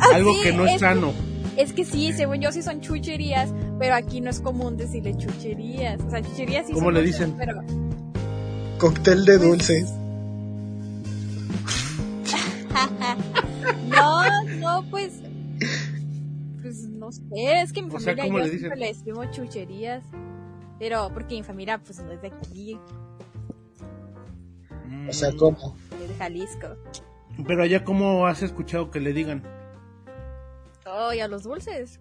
[0.00, 1.12] Ah, Algo sí, que no es es- sano.
[1.56, 6.00] Es que sí, según yo sí son chucherías, pero aquí no es común decirle chucherías.
[6.04, 7.34] O sea, chucherías sí ¿Cómo son le dicen?
[7.38, 7.62] Pero
[8.78, 9.86] Cóctel de dulces.
[17.34, 20.04] Es que mi O sea, familia ¿cómo yo le siempre le decimos chucherías.
[20.78, 22.78] Pero porque mi familia pues no es de aquí,
[25.08, 25.36] O sea, Mm.
[25.36, 25.76] ¿cómo?
[26.02, 26.68] es de Jalisco.
[27.46, 29.42] Pero allá, ¿cómo has escuchado que le digan?
[30.86, 32.00] Oh, y a los dulces.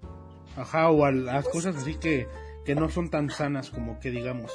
[0.58, 2.28] Ajá, o a las cosas así que,
[2.65, 4.52] que no son tan sanas como que digamos.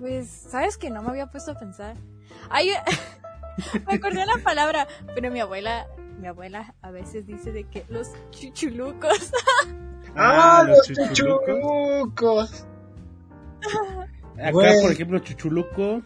[0.00, 1.96] Pues, ¿sabes que No me había puesto a pensar.
[2.50, 2.70] Ay,
[3.86, 5.86] me acordé de la palabra, pero mi abuela,
[6.18, 9.32] mi abuela a veces dice de que los chuchulucos.
[10.16, 12.66] ¡Ah, los chuchulucos.
[14.36, 16.02] Acá, por ejemplo, chuchuluco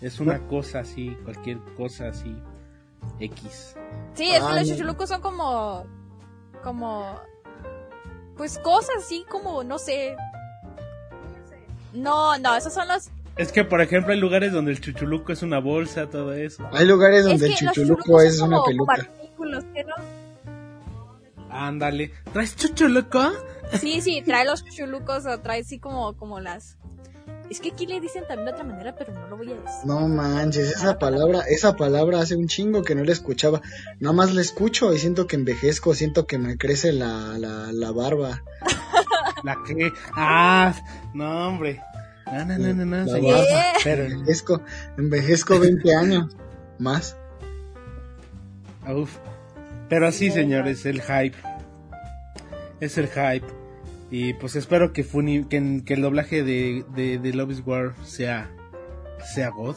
[0.00, 2.34] es una cosa así, cualquier cosa así,
[3.20, 3.76] X.
[4.14, 4.74] Sí, es que los no.
[4.74, 5.86] chuchulucos son como,
[6.62, 7.20] como,
[8.36, 10.16] pues cosas así como, no sé.
[11.92, 13.10] No, no, esos son los...
[13.36, 16.68] Es que, por ejemplo, hay lugares donde el chuchuluco es una bolsa, todo eso.
[16.72, 19.08] Hay lugares donde es que el chuchuluco es una peluca.
[19.74, 19.94] ¿Qué no?
[21.50, 22.12] Ándale.
[22.32, 23.20] ¿Traes chuchuluco?
[23.80, 26.76] Sí, sí, trae los chuchulucos o trae así como, como las...
[27.50, 29.84] Es que aquí le dicen también de otra manera, pero no lo voy a decir.
[29.84, 33.60] No manches, esa palabra, esa palabra hace un chingo que no la escuchaba.
[34.00, 37.90] Nada más la escucho y siento que envejezco, siento que me crece la, la, la
[37.90, 38.42] barba.
[39.44, 39.92] ¿La qué?
[40.16, 40.72] Ah,
[41.12, 41.82] no, hombre.
[42.26, 43.34] No, no, no, no, no, La señor.
[43.36, 43.62] barba.
[43.84, 44.62] Pero, Envejezco,
[44.96, 46.34] envejezco 20 años.
[46.78, 47.18] Más.
[48.88, 49.18] uf.
[49.92, 51.36] Pero sí, señores, el hype.
[52.80, 53.46] Es el hype.
[54.10, 58.50] Y pues espero que, Funi, que, el doblaje de, de, de Love is War sea,
[59.34, 59.76] sea God.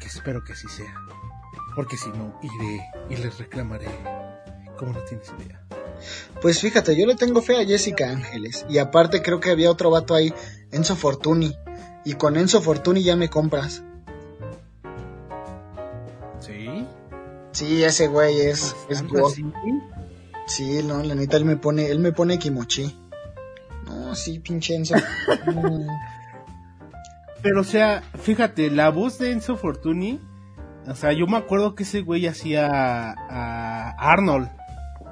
[0.00, 0.92] Que espero que así sea.
[1.76, 3.86] Porque si no, iré y les reclamaré.
[4.76, 5.62] Como no tienes idea.
[6.42, 8.66] Pues fíjate, yo le tengo fe a Jessica Ángeles.
[8.68, 10.34] Y aparte creo que había otro vato ahí,
[10.72, 11.54] Enzo Fortuni.
[12.04, 13.84] Y con Enzo Fortuni ya me compras.
[17.54, 19.32] Sí, ese güey es, es ¿Tanto God.
[19.32, 19.44] así?
[20.46, 22.94] Sí, no, la neta él me pone, él me pone kimochi.
[23.86, 24.94] No, sí, pinche Enzo.
[27.42, 30.20] Pero o sea, fíjate, la voz de Enzo Fortuni,
[30.86, 34.50] o sea, yo me acuerdo que ese güey hacía a Arnold,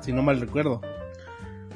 [0.01, 0.81] si no mal recuerdo.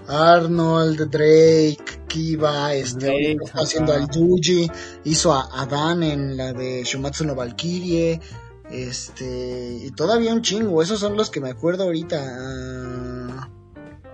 [0.08, 4.70] Arnold, Drake, Kiba, este, Drake, está haciendo al Yuji,
[5.04, 8.20] hizo a Adán en la de Shumatsu no Valkyrie,
[8.70, 12.16] este, y todavía un chingo, esos son los que me acuerdo ahorita.
[12.20, 13.48] Ah,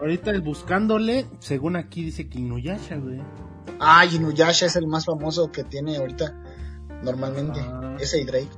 [0.00, 3.20] Ahorita buscándole, según aquí dice que Inuyasha, güey.
[3.78, 6.34] Ah, Inuyasha es el más famoso que tiene ahorita,
[7.04, 7.96] normalmente, Ah.
[8.00, 8.48] ese y Drake.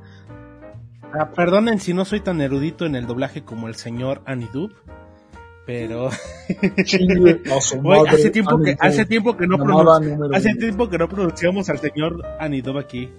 [1.13, 4.73] Ah, perdonen si no soy tan erudito en el doblaje como el señor Anidub,
[5.67, 6.09] pero
[7.83, 9.93] madre, hace tiempo que hace tiempo que no número
[10.35, 13.11] hace tiempo que no pronunciamos al señor Anidub aquí.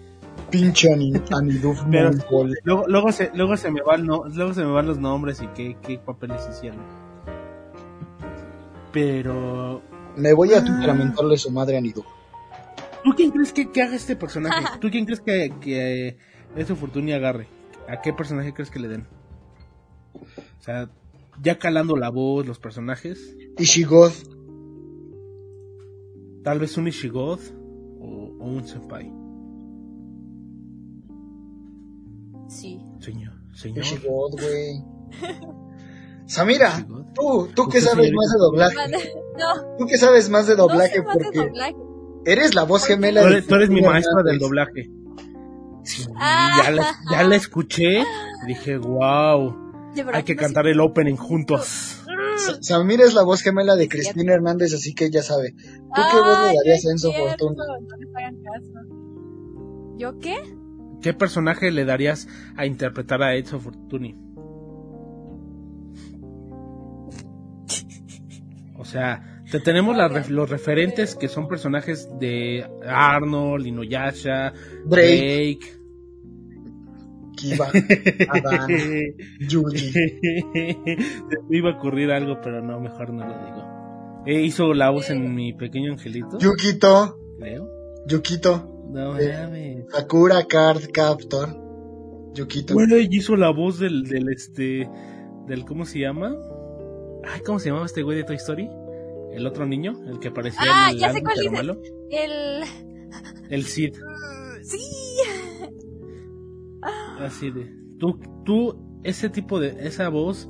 [0.59, 2.11] Pinche Ani- Anidub Pero-.
[2.63, 5.47] Luego, luego se luego se me van no, luego se me van los nombres y
[5.47, 6.81] qué, qué papeles hicieron.
[8.91, 9.81] Pero
[10.17, 10.85] Me voy a Ah.
[10.87, 12.05] lamentarle su madre a Anidub.
[13.03, 14.65] ¿tú quién crees que, que haga este personaje?
[14.81, 16.17] ¿Tú quién crees que que
[16.55, 17.47] ese Fortuny agarre?
[17.87, 19.07] ¿A qué personaje crees que le den?
[20.13, 20.89] O sea,
[21.43, 24.13] ya calando la voz, los personajes, Ishigoth.
[26.43, 27.41] tal vez un Ishigoth
[27.99, 29.11] o, o un Senpai.
[32.55, 32.79] Sí.
[32.99, 33.83] Señor, señor.
[33.85, 34.83] Ishigoth, güey.
[36.27, 38.75] Samira, tú, tú que sabes más de doblaje.
[39.37, 41.75] No, Tú que sabes más de no doblaje sé más de porque doblaje.
[42.25, 44.41] eres la voz Porque- gemela Tú de eres, tú eres mi Cristina maestra del Hernández.
[44.41, 44.89] doblaje.
[45.83, 46.61] Sí, Ah.
[46.63, 48.03] ya, la, ya la escuché.
[48.47, 49.55] Dije, wow,
[50.13, 52.01] hay que no cantar el opening juntos.
[52.37, 55.51] Sa- Samira es la voz gemela de Cristina Hernández, así que ella sabe.
[55.53, 57.63] ¿Tú qué voz le Ay, darías no a Enzo Fortuna?
[57.67, 57.75] No.
[59.97, 60.35] ¿Yo qué?
[61.05, 64.15] ¿Qué personaje le darías a interpretar a Enzo Fortuny?
[68.75, 69.95] O sea, te tenemos
[70.29, 74.51] los referentes que son personajes de Arnold, Inuyasha,
[74.83, 75.59] Drake, Drake.
[77.35, 77.67] Kiba,
[78.29, 78.67] Adán,
[79.41, 79.93] Yuji.
[81.47, 84.23] Me iba a ocurrir algo, pero no, mejor no lo digo.
[84.25, 87.69] Eh, hizo la voz en mi pequeño angelito, Yukito, creo.
[88.07, 89.85] Yukito, No Eh, mames.
[89.91, 91.49] Sakura Card Captor.
[92.33, 92.73] Yukito.
[92.73, 94.89] Bueno, y hizo la voz del, del este,
[95.47, 96.33] del, ¿cómo se llama?
[97.25, 98.69] Ay, ¿cómo se llamaba este güey de Toy Story?
[99.33, 101.81] El otro niño, el que parecía Ah, el ya sé cuál malo.
[102.09, 102.63] El...
[103.49, 103.95] El Sid,
[104.63, 104.79] Sí.
[107.19, 107.69] así de.
[107.99, 110.49] Tú, tú, ese tipo de, esa voz,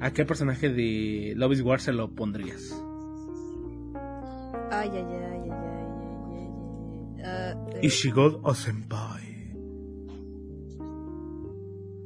[0.00, 2.72] ¿a qué personaje de Love is War se lo pondrías?
[4.70, 5.39] Ay, ay, ay,
[7.82, 9.22] Ishigod o Senpai.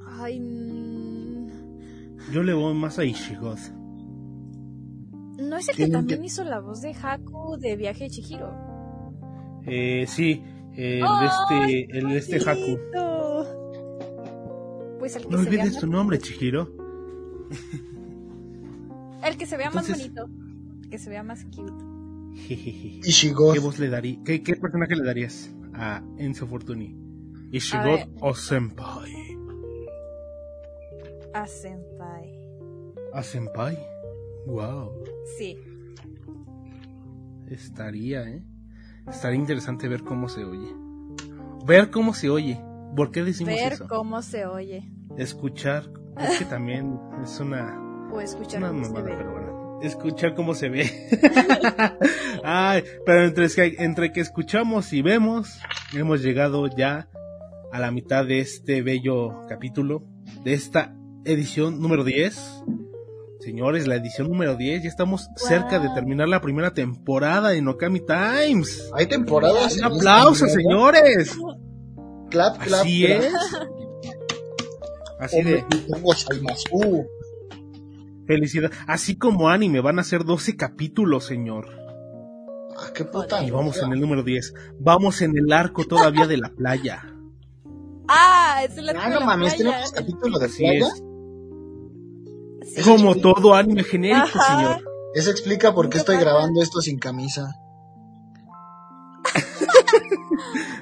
[0.06, 1.48] ay, mm,
[2.32, 3.58] Yo le voy más a Ishigod.
[5.38, 8.50] ¿No es el que también hizo la voz de Haku de Viaje de Chihiro?
[9.66, 10.42] Eh, sí,
[10.76, 12.78] eh, el de este, el de este Haku.
[14.98, 16.68] Pues el que No se olvides más, tu nombre, Chihiro.
[19.24, 20.28] el que se vea más Entonces- bonito,
[20.84, 21.72] el que se vea más cute.
[22.34, 23.54] Ishigoth.
[23.54, 24.18] ¿Qué voz le daría?
[24.24, 26.96] ¿Qué, qué personaje le darías a Enzo Fortuny?
[27.52, 28.08] ¿Ishigod ver.
[28.20, 29.12] o Senpai?
[31.32, 32.38] A Senpai.
[33.12, 33.78] ¿A Senpai?
[34.46, 34.92] Wow.
[35.38, 35.56] Sí.
[37.48, 38.42] Estaría, ¿eh?
[39.08, 40.72] Estaría interesante ver cómo se oye.
[41.66, 42.60] Ver cómo se oye.
[42.96, 43.86] ¿Por qué decimos Ver eso?
[43.88, 44.90] cómo se oye.
[45.16, 45.90] Escuchar.
[46.18, 49.43] Es que también es una, O escuchar una mamada, pero bueno.
[49.82, 50.90] Escuchar cómo se ve.
[52.44, 55.60] Ay, pero entre que, entre que escuchamos y vemos,
[55.92, 57.08] hemos llegado ya
[57.72, 60.04] a la mitad de este bello capítulo,
[60.44, 62.62] de esta edición número 10.
[63.40, 68.00] Señores, la edición número 10, ya estamos cerca de terminar la primera temporada de Okami
[68.00, 68.90] Times.
[68.94, 69.76] Hay temporadas.
[69.76, 71.36] Un aplauso, señores.
[72.30, 72.80] Clap, clap.
[72.80, 73.32] Así es.
[75.18, 75.64] Así de.
[78.26, 78.70] Felicidad.
[78.86, 81.68] Así como anime, van a ser 12 capítulos, señor.
[82.76, 83.42] Ah, qué puta.
[83.44, 84.54] Y vamos en el número 10.
[84.80, 87.02] Vamos en el arco todavía de la playa.
[88.08, 89.70] Ah, es el arco Ah, de no la mames, playa.
[89.70, 90.86] tenemos capítulo de playa.
[90.86, 91.02] es.
[92.74, 92.82] Sí.
[92.82, 94.56] Como todo anime genérico, Ajá.
[94.56, 94.84] señor.
[95.14, 97.54] Eso explica por qué estoy grabando esto sin camisa.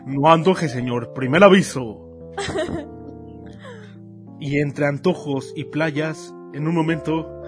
[0.06, 1.12] No antoje, señor.
[1.14, 2.08] Primer aviso.
[4.40, 7.42] y entre antojos y playas, en un momento,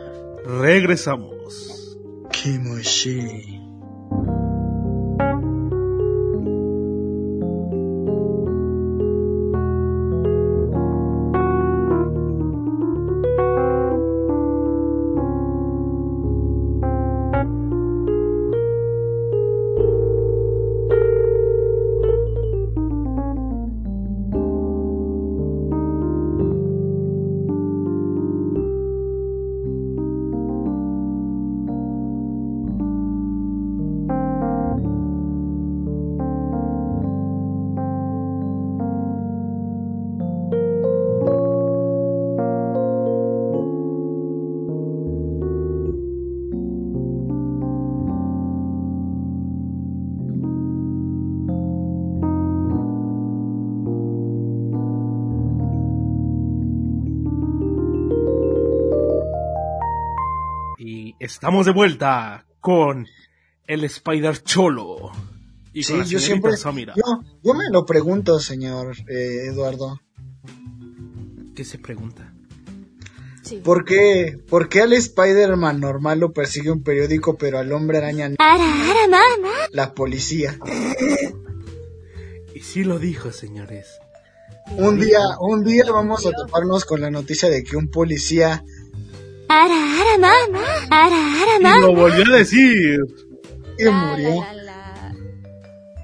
[0.44, 1.98] regresamos.
[2.30, 3.53] Kimoshi.
[61.24, 63.06] Estamos de vuelta con
[63.66, 65.10] el Spider Cholo.
[65.72, 66.56] Y Sí, yo siempre.
[66.56, 66.94] Samira.
[66.96, 67.02] Yo,
[67.42, 70.00] yo me lo pregunto, señor eh, Eduardo.
[71.56, 72.32] ¿Qué se pregunta?
[73.42, 73.56] Sí.
[73.56, 78.28] ¿Por qué, ¿Por qué al Spider-Man normal lo persigue un periódico, pero al hombre araña
[78.28, 78.36] no?
[79.72, 80.58] la policía?
[82.54, 83.86] Y sí lo dijo, señores.
[84.76, 88.64] Un día, un día vamos a toparnos con la noticia de que un policía
[91.78, 92.98] Y lo volvió a decir.
[93.78, 94.44] y murió.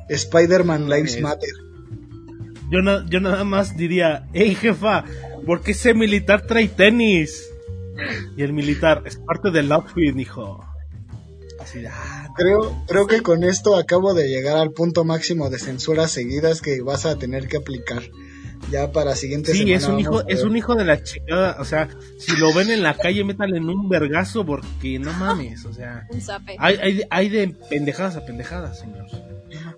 [0.09, 1.50] Spider-Man Lives Es- Matter.
[2.70, 5.05] Yo, na- yo nada más diría, hey jefa,
[5.44, 7.48] ¿por qué ese militar trae tenis?
[8.37, 10.64] Y el militar, es parte del outfit, hijo.
[11.61, 15.59] Así de, ah, Creo, creo que con esto acabo de llegar al punto máximo de
[15.59, 18.03] censuras seguidas que vas a tener que aplicar.
[18.70, 19.76] Ya para siguiente Sí, semana.
[19.76, 22.83] es un hijo, es un hijo de la chingada, o sea, si lo ven en
[22.83, 26.56] la calle, métanle en un vergazo porque no mames, o sea, Un zape.
[26.59, 29.06] hay, hay, hay de pendejadas a pendejadas, señor.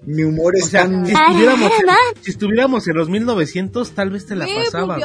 [0.05, 1.07] Mi humor O es sea, tan...
[1.07, 4.98] si estuviéramos, en, si estuviéramos en los 1900, tal vez te la Me pasaba.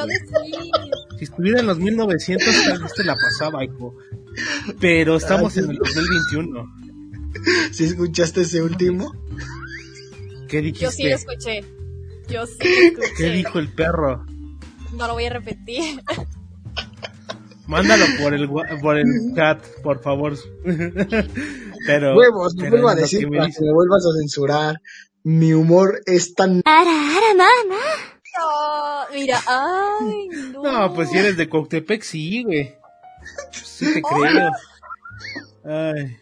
[1.18, 3.94] Si estuviera en los 1900, tal vez te la pasaba, hijo.
[4.80, 6.74] Pero estamos en el 2021.
[7.72, 9.14] ¿Sí escuchaste ese último?
[10.48, 10.84] ¿Qué dijiste?
[10.84, 11.64] Yo sí lo escuché.
[12.28, 13.14] Yo sí escuché.
[13.16, 14.24] ¿Qué dijo el perro?
[14.92, 16.02] No lo voy a repetir.
[17.66, 20.34] Mándalo por el por el chat, por favor.
[21.86, 24.80] pero Huevos, no pero vuelvo a decir que me para que me vuelvas a censurar.
[25.24, 26.62] Mi humor es tan...
[28.38, 30.62] No, mira, ay, no.
[30.62, 32.74] No, pues si eres de Coctepec, sí, güey.
[33.50, 34.50] Sí te creo.
[35.64, 36.16] Ay.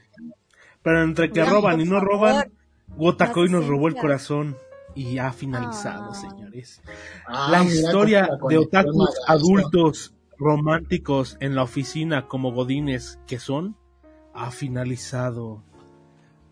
[0.83, 2.51] Pero entre que roban y no roban,
[2.89, 4.57] Gotacoy No nos robó el corazón.
[4.97, 6.15] Y ha finalizado, Ah.
[6.15, 6.83] señores.
[7.29, 13.77] Ah, la historia de otakus adultos románticos en la oficina como godines que son,
[14.35, 15.63] ha finalizado.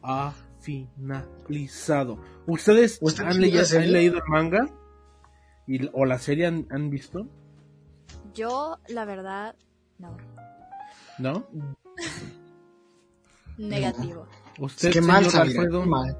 [0.02, 2.18] Ha finalizado.
[2.46, 4.68] ¿Ustedes ¿Ustedes han, leído, han leído el manga?
[5.66, 7.26] ¿Y, ¿O la serie han, han visto?
[8.34, 9.56] Yo, la verdad,
[9.98, 10.16] no.
[11.18, 11.46] ¿No?
[13.56, 14.26] Negativo.
[14.58, 15.86] ¿Usted, Qué mal, señor Samira, Alfredo?
[15.86, 16.16] mal.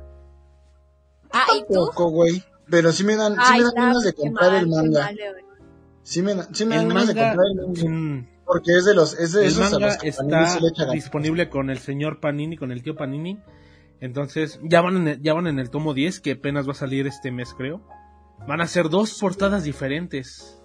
[1.35, 1.45] Ah.
[1.69, 2.43] Tampoco, güey.
[2.71, 5.01] Pero sí me dan, sí Ay, me dan ganas de comprar mal, el manga.
[5.03, 5.19] mal.
[6.03, 7.91] Sí me, da- sí me dan ganas de comprar el manga.
[7.91, 10.47] mm, Porque es de los, es de el esos a manga los que Panini está
[10.49, 10.95] sí le echa ganas.
[10.95, 13.39] disponible con el señor Panini, con el tío Panini.
[14.01, 16.77] Entonces, ya van, en el, ya van en el tomo 10, que apenas va a
[16.77, 17.81] salir este mes, creo.
[18.47, 20.61] Van a ser dos portadas diferentes.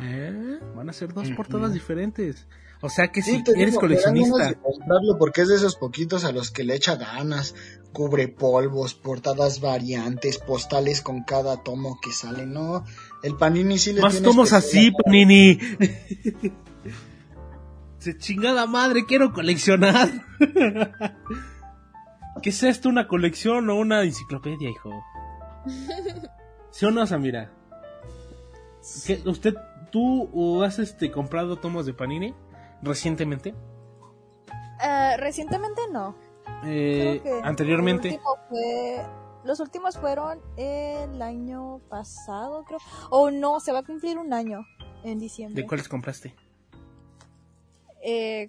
[0.00, 0.58] ¿Eh?
[0.74, 1.36] Van a ser dos Ujú.
[1.36, 2.46] portadas diferentes.
[2.82, 6.24] O sea que Sí, si eres digo, coleccionista, de comprarlo porque es de esos poquitos
[6.24, 7.54] a los que le echa ganas.
[7.92, 12.46] Cubre polvos, portadas variantes, postales con cada tomo que sale.
[12.46, 12.84] No,
[13.22, 14.92] el Panini sí le más tiene tomos así.
[14.92, 15.58] Panini.
[17.98, 20.08] Se chingada madre, quiero coleccionar.
[22.42, 22.88] ¿Qué es esto?
[22.88, 25.04] ¿Una colección o una enciclopedia, hijo?
[26.70, 27.52] ¿Sí o no, Samira?
[29.04, 29.54] ¿Qué, ¿Usted,
[29.90, 32.32] tú has este, comprado tomos de Panini
[32.82, 33.54] recientemente?
[34.82, 36.16] Eh, recientemente no.
[36.64, 38.08] Eh, Creo que anteriormente.
[38.08, 39.06] el último fue-
[39.44, 42.78] los últimos fueron el año pasado, creo.
[43.10, 44.60] O no, se va a cumplir un año
[45.04, 45.62] en diciembre.
[45.62, 46.34] ¿De cuáles compraste?
[48.02, 48.48] Eh,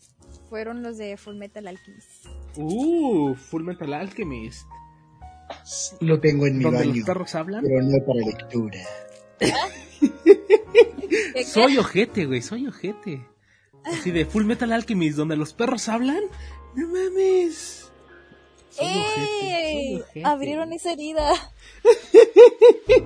[0.50, 2.26] fueron los de Full Metal Alchemist.
[2.58, 4.66] Uh, Full Metal Alchemist.
[6.00, 7.64] Lo tengo en mi ¿Donde baño, los perros hablan?
[7.64, 8.80] pero no para lectura.
[11.10, 13.26] ¿Qué, Soy ojete, güey, soy ojete.
[13.86, 16.22] Así de Full Metal Alchemist, donde los perros hablan.
[16.76, 17.92] No mames.
[18.80, 20.02] ¡Ey!
[20.24, 21.30] Abrieron esa herida.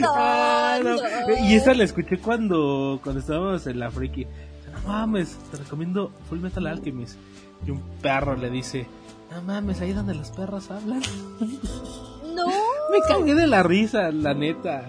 [0.00, 0.96] No, Ah, no.
[0.96, 1.46] no.
[1.48, 4.24] Y esa la escuché cuando, cuando estábamos en la friki.
[4.24, 7.16] No mames, te recomiendo Full Metal Alchemist.
[7.66, 8.86] Y un perro le dice,
[9.30, 11.02] no mames, ahí donde los perros hablan.
[12.34, 12.46] No.
[12.90, 14.88] Me cagué de la risa, la neta.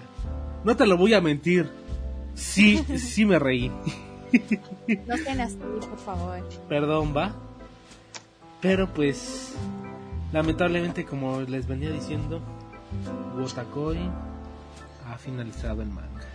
[0.63, 1.69] No te lo voy a mentir.
[2.37, 3.71] Sí, sí me reí.
[5.07, 6.39] No sean así, por favor.
[6.69, 7.33] Perdón, va.
[8.61, 9.53] Pero pues,
[10.31, 12.41] lamentablemente, como les venía diciendo,
[13.37, 13.97] Wotakoi
[15.07, 16.25] ha finalizado el manga.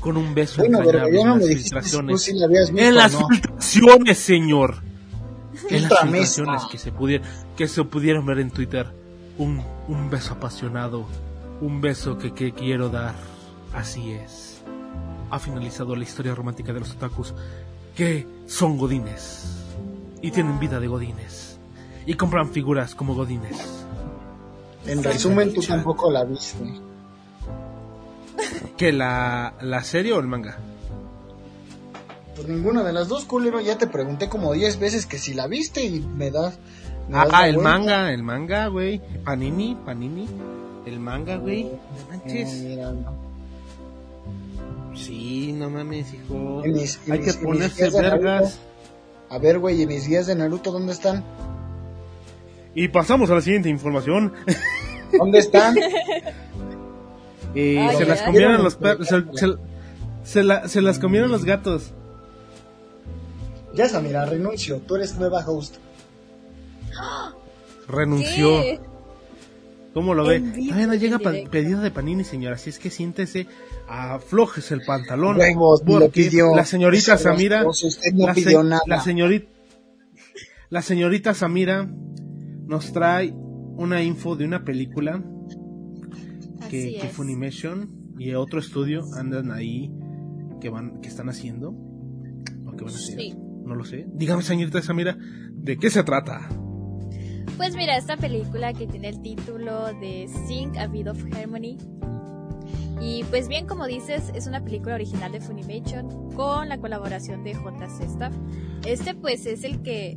[0.00, 2.32] Con un beso Bueno, entrañable no en las si filtraciones.
[2.34, 3.28] la visto, En las ¿no?
[3.28, 4.76] filtraciones, señor.
[5.70, 7.26] En las filtraciones que se pudieron,
[7.56, 8.92] que se pudieron ver en Twitter.
[9.38, 11.06] Un, un beso apasionado.
[11.60, 13.14] Un beso que, que quiero dar.
[13.72, 14.51] Así es.
[15.32, 17.34] Ha finalizado la historia romántica de los otakus.
[17.96, 19.64] Que son godines.
[20.20, 21.58] Y tienen vida de godines.
[22.06, 23.84] Y compran figuras como godines.
[24.86, 26.74] En resumen, tú tampoco la viste.
[28.76, 30.58] ¿Que la, la serie o el manga?
[32.34, 33.60] Pues ninguna de las dos, culero.
[33.60, 36.58] Ya te pregunté como 10 veces que si la viste y me das.
[37.08, 37.70] me das Ah, la el vuelta.
[37.70, 39.00] manga, el manga, güey.
[39.24, 40.26] Panini, Panini.
[40.86, 41.64] El manga, güey.
[41.64, 42.52] No Eh, manches.
[42.62, 42.92] mira,
[44.94, 46.62] Sí, no mames, hijo.
[46.66, 48.58] Mis- Hay mis- que ponerse vergas.
[49.30, 51.24] A ver, güey, ¿y mis guías de Naruto dónde están?
[52.74, 54.32] Y pasamos a la siguiente información.
[55.18, 55.74] ¿Dónde están?
[57.54, 59.06] Eh, Ay, se las comieron los perros.
[59.08, 59.56] Se, se-
[60.24, 61.92] se la- se las comieron los gatos.
[63.74, 64.78] ya, Samira, renuncio.
[64.78, 65.76] Tú eres nueva host.
[67.88, 68.48] Renunció.
[68.62, 68.80] ¿Qué?
[69.94, 70.40] ¿Cómo lo ve?
[70.40, 72.54] Todavía no llega pedido de Panini, señora.
[72.56, 73.46] Así es que siéntese,
[73.88, 75.36] aflojes el pantalón.
[75.38, 75.44] Lo
[75.86, 76.54] porque pidió.
[76.56, 77.66] la señorita Samira.
[77.68, 78.82] Usted no la, se- pidió nada.
[78.86, 79.46] la señorita.
[80.70, 81.86] La señorita Samira
[82.66, 85.22] nos trae una info de una película
[86.70, 87.08] que, que.
[87.08, 89.92] Funimation y otro estudio andan ahí
[90.60, 93.16] que van que están haciendo o que van a hacer.
[93.18, 93.34] Sí.
[93.64, 94.06] No lo sé.
[94.14, 95.16] Dígame, señorita Samira,
[95.52, 96.48] ¿de qué se trata?
[97.56, 101.76] Pues mira, esta película que tiene el título de Sing a Bit of Harmony.
[103.00, 107.52] Y pues bien, como dices, es una película original de Funimation con la colaboración de
[107.54, 108.34] JC Staff.
[108.86, 110.16] Este pues es el que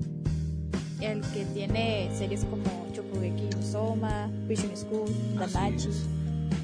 [1.02, 2.64] el que tiene series como
[2.94, 5.90] Chokugeki no Soma, Vision School, Damachi.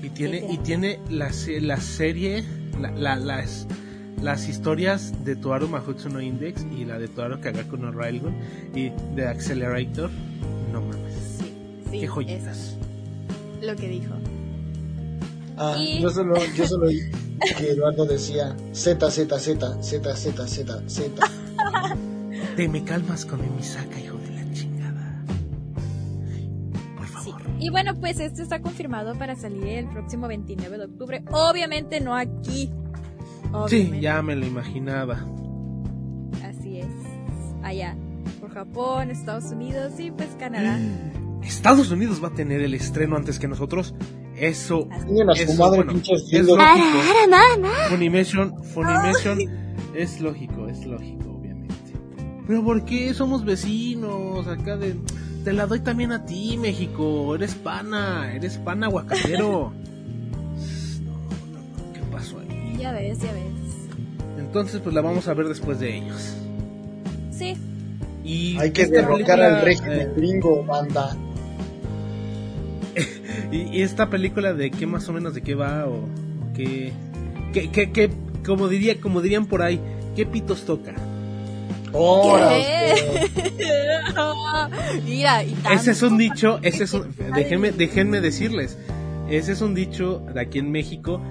[0.03, 1.29] Y tiene, y tiene la,
[1.61, 2.43] la serie,
[2.79, 3.67] la, la- las,
[4.21, 8.33] las historias de Toaru Mahutsu no Index y la de Toaru Kagaku no Railgun
[8.75, 10.09] y de Accelerator.
[11.91, 12.77] Sí, qué joyitas.
[13.61, 14.13] es lo que dijo.
[15.57, 16.99] Ah, Y- yo solo, yo solo oí
[17.57, 21.27] que Eduardo decía Z, Z, Z, Z, Z, Z, Z.
[22.55, 25.23] Te me calmas con mi Misaka, hijo de la chingada.
[26.97, 27.13] Por Sí.
[27.31, 27.41] favor.
[27.59, 31.23] Y bueno, pues esto está confirmado para salir el próximo 29 de octubre.
[31.31, 32.71] Obviamente no aquí.
[33.67, 35.25] Sí, ya me lo imaginaba.
[36.43, 36.87] Así es.
[37.63, 37.95] Allá.
[38.39, 40.79] Por Japón, Estados Unidos y pues Canadá.
[41.43, 43.93] Estados Unidos va a tener el estreno antes que nosotros.
[44.35, 46.99] Eso, Tienen a su eso, madre bueno, pinches es lógico.
[47.89, 49.39] Funimation, Funimation
[49.95, 51.75] es lógico, es lógico, obviamente.
[52.47, 54.95] Pero ¿por qué somos vecinos acá de...
[55.43, 57.35] Te la doy también a ti, México.
[57.35, 59.73] Eres pana, eres pana aguacatero.
[61.01, 62.77] No, no, no, ¿qué pasó ahí?
[62.79, 63.43] Ya ves, ya ves.
[64.37, 66.35] Entonces, pues la vamos a ver después de ellos.
[67.31, 67.55] Sí.
[68.23, 71.15] Y Hay que derrocar película, al régimen eh, gringo, banda.
[73.51, 76.91] y, y esta película de qué más o menos de qué va o, o qué,
[77.53, 78.11] qué, qué, qué-
[78.45, 79.79] como diría, como dirían por ahí,
[80.15, 80.93] qué pitos toca.
[85.05, 88.77] Mira, y Ese es un dicho, ese es un, déjenme, déjenme decirles,
[89.29, 91.21] ese es un dicho de aquí en México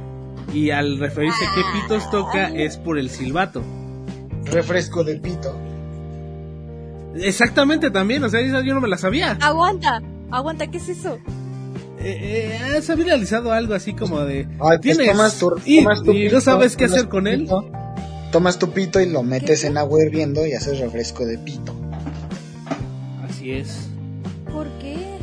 [0.53, 3.63] y al referirse a qué pitos toca es por el silbato.
[4.45, 5.55] refresco de pito.
[7.17, 9.37] Exactamente también, o sea, esa yo no me la sabía.
[9.41, 10.01] Aguanta,
[10.31, 11.19] aguanta, ¿qué es eso?
[12.03, 14.47] Eh, eh, se había realizado algo así como de...
[14.59, 17.27] Ay, pues tienes tomas tu- y, tomas tu y no pito, sabes qué hacer con
[17.27, 17.43] él.
[17.43, 17.71] pito,
[18.33, 21.75] Tomas tu pito y lo metes en agua hirviendo y haces refresco de pito.
[23.29, 23.89] Así es.
[24.53, 25.19] ¿Por qué?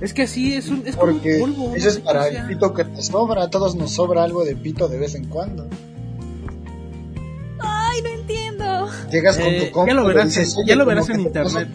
[0.00, 0.82] Es que así es un...
[0.86, 3.44] Es como un Porque polvo, eso es para el pito que te sobra.
[3.44, 5.66] A todos nos sobra algo de pito de vez en cuando.
[7.58, 8.88] Ay, no entiendo.
[9.10, 10.88] Llegas con Eh, tu compa ya lo y verás, dices, en- "Oye, ya lo como
[10.94, 11.68] verás en te internet.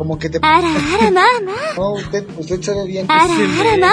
[0.00, 0.38] Como que te...
[0.40, 1.52] Ara, ara, mama.
[1.76, 3.06] No, usted, usted se ve bien.
[3.06, 3.86] De- Ara, Bueno,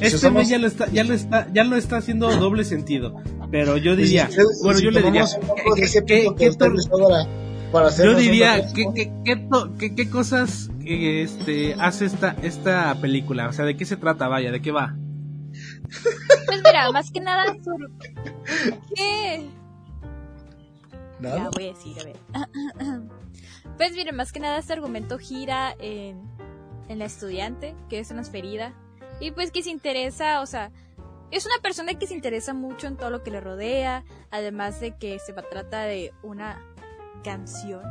[0.00, 3.16] este usamos- mes ya lo está, ya lo está, ya lo está haciendo doble sentido.
[3.50, 6.50] Pero yo diría, Si bueno, si yo le diría, ¿qué- qué- que
[7.70, 12.34] para yo diría, refresco, ¿qué, qué, qué, to- qué- qué cosas eh, este, hace esta,
[12.42, 13.46] esta película?
[13.48, 14.28] O sea, ¿de qué se trata?
[14.28, 14.96] Vaya, ¿de qué va?
[16.46, 17.54] Pues mira, más que nada.
[18.96, 19.46] ¿Qué?
[21.20, 21.36] ¿Nada?
[21.36, 22.16] Ya voy a decir, a ver.
[23.76, 26.22] Pues mire, más que nada este argumento gira en,
[26.88, 28.72] en la estudiante, que es transferida,
[29.20, 30.70] y pues que se interesa, o sea,
[31.30, 34.96] es una persona que se interesa mucho en todo lo que le rodea, además de
[34.96, 36.62] que se trata de una
[37.24, 37.82] canción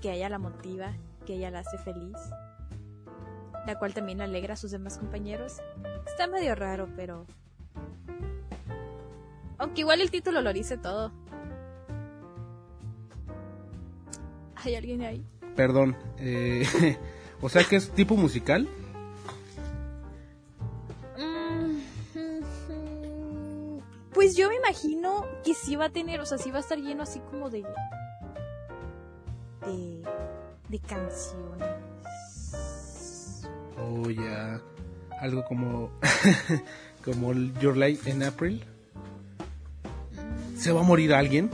[0.00, 0.94] que a ella la motiva,
[1.26, 2.16] que ella la hace feliz,
[3.66, 5.60] la cual también alegra a sus demás compañeros.
[6.06, 7.26] Está medio raro, pero...
[9.58, 11.12] Aunque igual el título lo dice todo.
[14.66, 15.24] ¿Hay alguien ahí?
[15.54, 16.66] Perdón, eh,
[17.40, 18.68] o sea que es tipo musical.
[21.16, 21.78] Mm,
[24.12, 26.78] Pues yo me imagino que sí va a tener, o sea, sí va a estar
[26.78, 27.62] lleno así como de.
[29.64, 30.02] de.
[30.68, 31.68] de canciones.
[33.78, 34.60] O ya,
[35.20, 35.90] algo como,
[37.04, 38.64] como Your Life in April.
[40.56, 41.50] ¿Se va a morir alguien?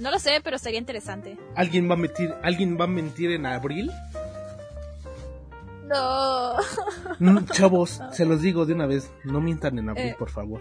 [0.00, 1.38] No lo sé, pero sería interesante.
[1.54, 3.90] ¿Alguien va a mentir, alguien va a mentir en abril?
[5.84, 6.54] No.
[7.18, 10.16] Mm, Chavos, se los digo de una vez, no mientan en abril, Eh.
[10.18, 10.60] por favor.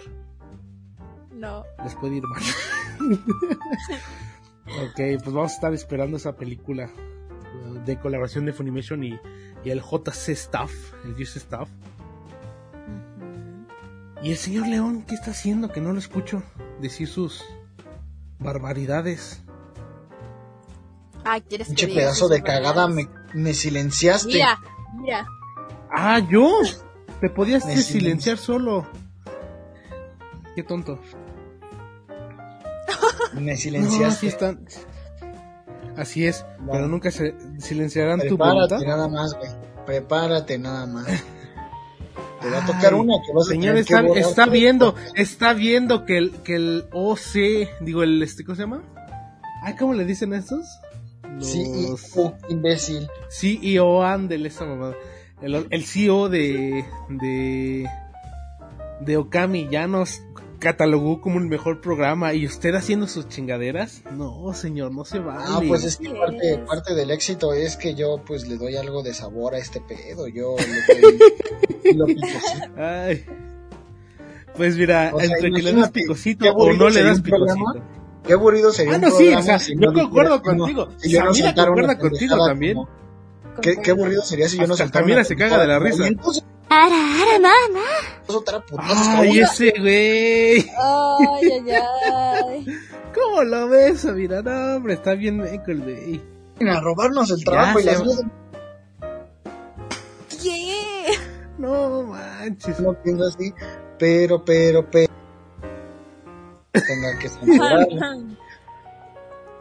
[1.31, 1.63] No.
[1.83, 2.41] Les puede ir mal.
[4.67, 6.89] ok, pues vamos a estar esperando esa película
[7.67, 9.19] uh, de colaboración de Funimation y,
[9.63, 10.71] y el JC Staff,
[11.03, 11.69] el JC Staff.
[14.23, 15.69] Y el señor León, ¿qué está haciendo?
[15.71, 16.41] Que no lo escucho
[16.81, 17.43] decir sus
[18.39, 19.41] barbaridades.
[21.23, 24.27] Ah, ¿quieres que Pinche diga pedazo de cagada, me, me silenciaste.
[24.33, 24.59] Mira,
[24.95, 25.25] mira.
[25.89, 26.59] ¡Ah, yo!
[27.21, 28.85] Te podías Me silenciar solo.
[30.55, 30.99] Qué tonto.
[33.33, 34.27] Me No, así silenciaste.
[34.27, 34.65] están.
[35.97, 36.73] Así es, No.
[36.73, 38.77] pero nunca se silenciarán tu voluntad.
[38.77, 39.49] Prepárate nada más, güey.
[39.85, 41.07] Prepárate nada más.
[42.45, 44.95] Te va a tocar Ay, una que vas a Señor, tener está, que está viendo,
[45.15, 48.83] está viendo que el, que el OC, digo, el, este, ¿cómo se llama?
[49.63, 50.63] Ay, ¿cómo le dicen a estos?
[51.23, 53.07] Los Sí, y, uh, imbécil.
[53.31, 54.95] CEO Andel, esa mamada.
[55.41, 57.89] El, el CEO de, de,
[59.01, 60.21] de Okami ya nos
[60.59, 64.03] catalogó como el mejor programa y usted haciendo sus chingaderas.
[64.11, 65.43] No, señor, no se vale.
[65.47, 69.03] Ah, pues es que parte, parte del éxito es que yo pues le doy algo
[69.03, 70.27] de sabor a este pedo.
[70.27, 71.19] Yo le doy
[71.95, 72.65] lo picosito.
[72.77, 73.25] Ay.
[74.55, 77.73] Pues mira, O sea, entre que le das picosito o no le das un programa
[77.73, 77.95] picosito.
[78.25, 80.87] Qué aburrido sería Ah, no, sí, o sea, si yo no concuerdo contigo.
[80.97, 82.73] si yo no Samira una concuerda contigo también.
[82.75, 82.89] como-
[83.61, 85.79] Qué, qué aburrido sería si yo no Hasta soltara Samira una se caga de la
[85.79, 85.97] risa.
[85.97, 87.85] como, "Entonces, Ara, ara, mama.
[88.27, 89.37] otra putazos, Ay, cabrón".
[89.37, 90.69] ese güey.
[90.77, 91.71] Ay, ay,
[92.13, 92.65] ay.
[93.13, 94.41] ¿Cómo lo ves, Samira?
[94.41, 96.21] No, hombre, está bien meco el güey.
[96.69, 98.23] a robarnos el trabajo y se las.
[100.41, 101.11] ¿Qué?
[101.57, 102.79] No manches.
[102.79, 103.53] No pienso así,
[103.97, 105.13] pero, pero, pero.
[106.73, 107.87] Tenga que censurarlo.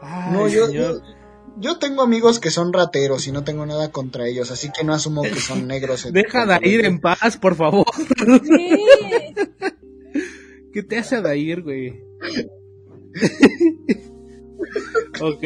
[0.03, 0.95] Ay, No, yo, señor.
[0.95, 1.14] yo,
[1.59, 4.93] yo tengo amigos que son rateros y no tengo nada contra ellos, así que no
[4.95, 6.09] asumo que son negros.
[6.13, 7.87] Deja de ir en paz, por favor.
[8.17, 9.35] ¿Qué?
[10.73, 11.91] ¿Qué te hace Dair, güey?
[15.21, 15.45] ok.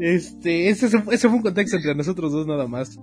[0.00, 2.96] Este, ese, ese fue un contexto entre nosotros dos nada más.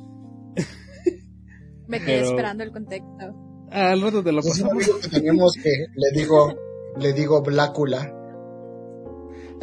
[1.87, 3.35] Me quedé Pero- esperando el contexto.
[3.69, 4.83] Al rato te lo pasamos.
[5.01, 6.53] que tenemos que le digo,
[6.99, 8.13] le digo Blácula.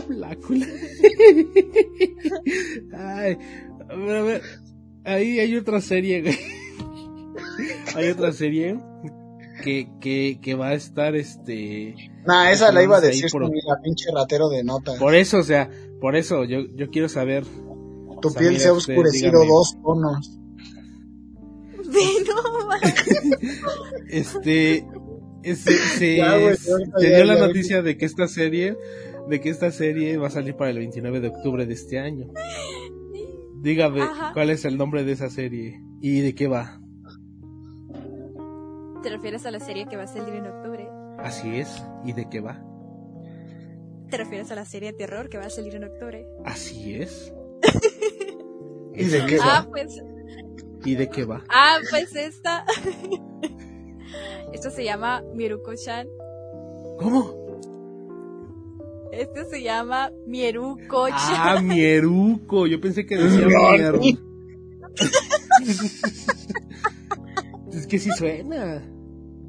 [0.06, 0.66] Blácula.
[2.96, 3.36] Ay,
[3.90, 4.42] a ver, a ver.
[5.04, 6.38] Ahí hay otra serie, güey.
[7.94, 8.78] Hay otra serie
[9.64, 11.94] que, que, que va a estar, este...
[12.26, 14.92] Nah, esa la iba a decir por- la pinche ratero de nota.
[14.98, 15.70] Por eso, o sea,
[16.00, 17.44] por eso yo, yo quiero saber...
[18.20, 19.46] Tu piel se ha oscurecido dígame.
[19.48, 20.38] dos tonos.
[24.08, 24.84] Este...
[25.44, 28.26] Se, se, Ya, güey, se ahorita se ya, dio la ya, noticia de que esta
[28.28, 28.76] serie
[29.28, 32.28] de que esta serie va a salir para el 29 de octubre de este año.
[33.60, 34.32] Dígame Ajá.
[34.32, 36.80] cuál es el nombre de esa serie y de qué va.
[39.02, 40.88] ¿Te refieres a la serie que va a salir en octubre?
[41.18, 42.62] Así es, y de qué va.
[44.10, 46.26] ¿Te refieres a la serie de terror que va a salir en octubre?
[46.44, 47.32] Así es.
[48.94, 49.70] ¿Y de qué Ah, va?
[49.70, 50.00] pues,
[50.84, 51.44] ¿Y de qué va?
[51.50, 52.64] ah, pues esta.
[54.52, 56.06] Esto se llama Miruko-chan.
[56.98, 57.34] ¿Cómo?
[59.12, 61.18] Esto se llama Mieruko-chan.
[61.18, 62.66] Ah, Mieruco.
[62.66, 64.00] Yo pensé que decía Mieru.
[67.72, 68.82] es que sí suena.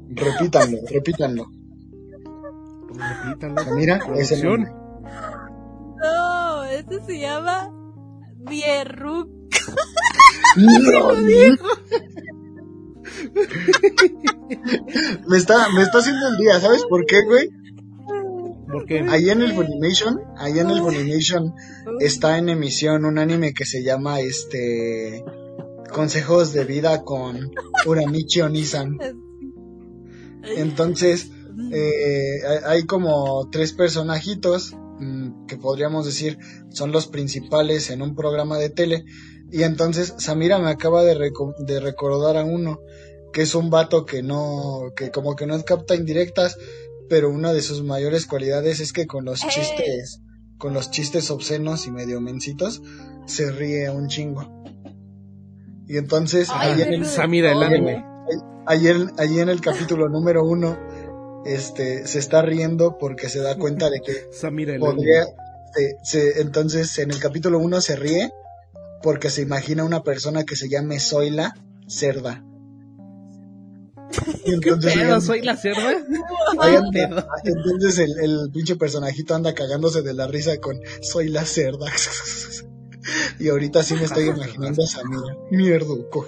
[0.08, 1.46] Repítanlo, repítanlo.
[2.88, 3.76] Repítalo.
[3.76, 4.70] Mira, es el nombre.
[6.02, 7.70] No, esto se llama
[8.48, 9.28] Mieruko.
[15.28, 17.50] Me está, me está haciendo el día, ¿sabes por qué, güey?
[18.72, 19.00] ¿Por qué?
[19.08, 21.54] Ahí en el Funimation, ahí en el Funimation
[22.00, 25.24] está en emisión un anime que se llama este
[25.92, 27.50] Consejos de vida con
[27.86, 28.96] Uramichi Onisan.
[30.56, 31.30] Entonces,
[31.72, 36.38] eh, hay- como tres personajitos mm, que podríamos decir
[36.70, 39.04] son los principales en un programa de tele.
[39.50, 42.80] Y entonces Samira me acaba de, reco- de recordar a uno,
[43.32, 46.56] que es un vato que no, que como que no capta indirectas,
[47.10, 49.48] pero una de sus mayores cualidades es que con los ¡Eh!
[49.50, 50.22] chistes,
[50.56, 52.80] con los chistes obscenos y medio mencitos,
[53.26, 54.62] se ríe un chingo.
[55.86, 58.04] Y entonces, Ay, ahí en Samira, el anime.
[58.66, 60.78] ayer, allí en el capítulo número uno,
[61.44, 65.36] este, se está riendo porque se da cuenta de que Samira, el podría, anime.
[65.74, 65.96] se-
[66.32, 68.30] se- entonces en el capítulo uno se ríe
[69.02, 71.54] porque se imagina una persona que se llame Zoila
[71.88, 72.44] Cerda.
[74.44, 75.20] Y ¿Qué entonces, pedo?
[75.20, 75.88] ¿Soy la cerda?
[76.60, 77.26] ahí ¿Qué anda- pedo?
[77.44, 81.86] entonces el, el pinche personajito anda cagándose de la risa con soy la cerda.
[83.38, 85.34] Y ahorita sí me estoy imaginando a Samira.
[85.50, 86.26] Mierduco.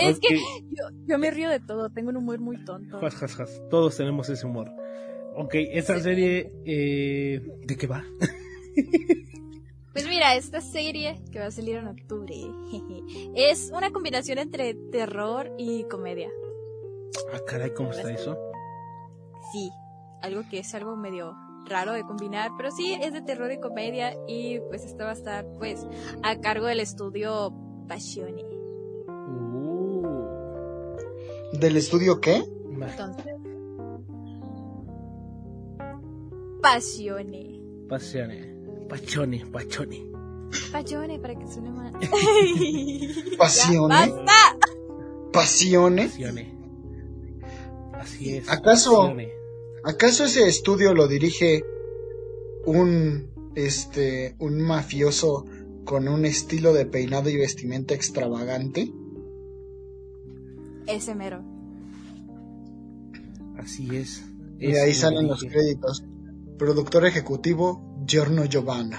[0.00, 2.98] es que yo, yo me río de todo, tengo un humor muy tonto.
[3.00, 3.62] Jas.
[3.70, 4.68] Todos tenemos ese humor.
[5.36, 8.04] Ok, esta serie, eh, ¿de qué va?
[9.92, 12.34] Pues mira, esta serie que va a salir en octubre
[13.34, 16.30] es una combinación entre terror y comedia.
[17.32, 18.38] Ah, caray, ¿cómo está eso?
[19.52, 19.70] Sí,
[20.22, 21.34] algo que es algo medio
[21.66, 25.14] raro de combinar, pero sí es de terror y comedia y pues esta va a
[25.14, 25.84] estar pues
[26.22, 27.52] a cargo del estudio
[27.88, 28.44] Passione.
[29.08, 30.06] Uh,
[31.52, 32.44] ¿Del estudio qué?
[32.70, 33.34] Entonces,
[36.62, 37.60] Passione.
[37.88, 38.49] Passione.
[38.90, 40.10] Pachone, pachone.
[40.72, 41.92] Passione para que suene más.
[43.38, 43.94] Pasione.
[43.94, 44.32] Ya, ¡Basta!
[45.32, 46.06] Pasione.
[46.06, 46.54] Passione.
[47.92, 48.50] Así es.
[48.50, 49.14] ¿Acaso-.
[49.84, 51.62] ¿Acaso ese estudio lo dirige
[52.66, 55.44] un este un mafioso
[55.84, 58.92] con un estilo de peinado y vestimenta extravagante?
[60.88, 61.44] Ese mero.
[63.56, 64.24] Así es.
[64.58, 66.02] Y ahí salen los créditos.
[66.58, 68.98] Productor ejecutivo Giorno Giovanna.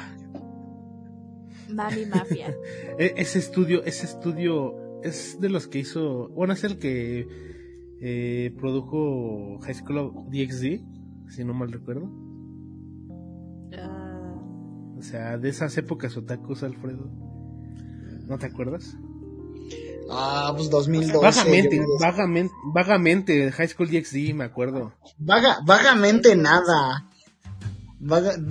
[1.69, 2.55] Mami Mafia.
[2.99, 7.27] E- ese estudio, ese estudio es de los que hizo, bueno, es el que
[8.01, 10.81] eh, produjo High School of DxD,
[11.29, 12.09] si no mal recuerdo.
[13.77, 14.35] Ah,
[14.97, 17.09] O sea, de esas épocas otakus, Alfredo.
[18.27, 18.95] ¿No te acuerdas?
[20.09, 21.17] Ah, pues 2012.
[21.25, 24.93] Vagamente, yo me des- vagamente, vagamente, High School DxD, me acuerdo.
[25.17, 27.07] Vaga- vagamente nada.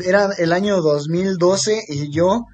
[0.05, 2.47] Era el año 2012 y yo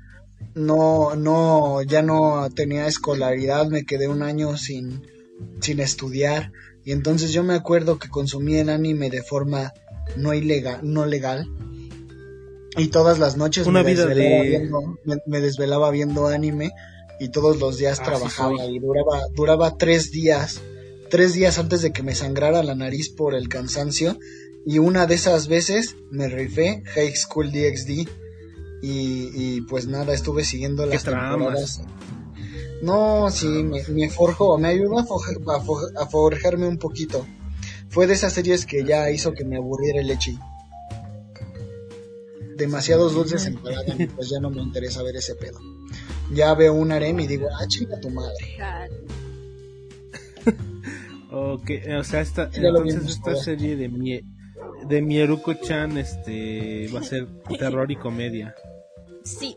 [0.55, 5.03] no, no, ya no tenía escolaridad, me quedé un año sin,
[5.61, 6.53] sin estudiar.
[6.85, 9.73] Y entonces yo me acuerdo que consumía el anime de forma
[10.17, 11.47] no ilegal, no legal.
[12.79, 16.71] Y todas las noches Una me, vida desvelaba de- viendo, me, me desvelaba viendo anime
[17.19, 20.61] y todos los días Así trabajaba y duraba, duraba tres días,
[21.11, 24.19] tres días antes de que me sangrara la nariz por el cansancio
[24.67, 27.91] y una de esas veces me rifé High School DxD
[28.83, 31.81] y, y pues nada, estuve siguiendo Qué las temporadas.
[32.83, 37.25] No, sí, me, me forjó, me ayudó a, forja- a for- a forjarme un poquito.
[37.89, 40.37] Fue de esas series que ya hizo que me aburriera el leche.
[42.57, 45.59] Demasiados dulces empalagan y pues ya no me interesa ver ese pedo.
[46.33, 48.57] Ya veo un harem y digo, ah, chinga tu madre.
[48.59, 50.55] God.
[51.29, 54.25] Ok, o sea, esta, entonces esta serie de Mie,
[54.89, 57.27] de Mieruko-chan, este, va a ser
[57.59, 58.55] terror y comedia.
[59.25, 59.57] Sí.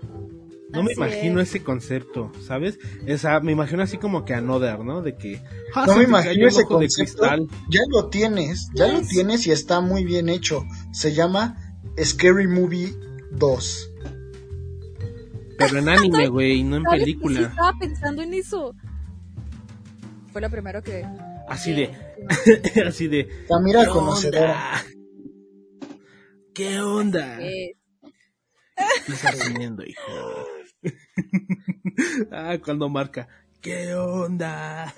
[0.72, 1.50] No me imagino es.
[1.50, 2.78] ese concepto, ¿sabes?
[3.08, 5.02] Esa, me imagino así como que Another, ¿no?
[5.02, 5.42] De que...
[5.74, 6.96] ah, No me imagino ese de concepto.
[7.24, 7.48] cristal.
[7.70, 9.08] Ya lo tienes, ya lo Yes.
[9.10, 10.64] tienes y está muy bien hecho.
[10.94, 11.58] Se llama
[12.04, 12.94] Scary Movie
[13.32, 13.92] 2.
[15.58, 17.42] Pero en anime, güey, no en película.
[17.42, 18.76] estaba pensando en eso.
[20.32, 21.04] Fue lo primero que...
[21.48, 21.90] Así de...
[22.88, 23.28] así de...
[23.48, 24.84] Camila ¿Qué conocedora.
[26.60, 27.38] ¿Qué onda?
[27.38, 27.78] ¿Qué
[29.08, 30.46] estás haciendo, hijo?
[32.34, 33.30] ah, cuando marca.
[33.62, 34.94] ¿Qué onda?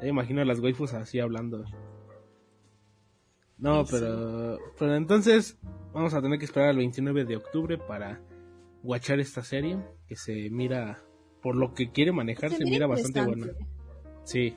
[0.00, 1.66] Me imagino a las waifus así hablando.
[3.58, 5.58] No, pero, pero entonces
[5.92, 8.22] vamos a tener que esperar al 29 de octubre para
[8.82, 9.76] watchar esta serie
[10.08, 11.02] que se mira,
[11.42, 13.48] por lo que quiere manejar, se, mira bastante buena.
[14.24, 14.54] Sí,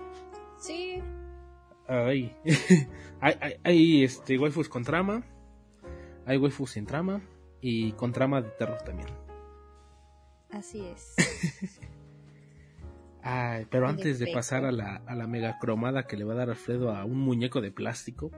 [0.60, 1.02] Sí.
[1.90, 2.34] Ay.
[3.20, 5.26] hay, hay, hay, este, waifus con trama,
[6.26, 7.22] hay waifus sin trama
[7.62, 9.10] y con trama de terror también.
[10.52, 11.16] Así es.
[13.24, 16.38] Ay, pero antes de pasar a la, a la mega cromada que le va a
[16.38, 18.32] dar Alfredo a un muñeco de plástico,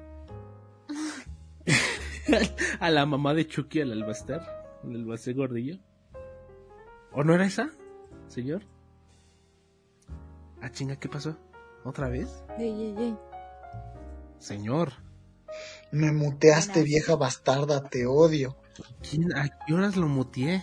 [2.80, 4.42] a la mamá de Chucky, al albaster,
[4.84, 5.80] el albaster gordillo.
[7.12, 7.72] ¿O no era esa,
[8.28, 8.64] señor?
[10.62, 11.38] Ah, chinga, ¿qué pasó?
[11.84, 12.44] ¿Otra vez?
[12.58, 13.18] Ey, ey, ey.
[14.40, 14.94] Señor,
[15.96, 18.58] Me muteaste, vieja bastarda, te odio.
[19.10, 20.62] ¿quién, ¿a qué horas lo muteé?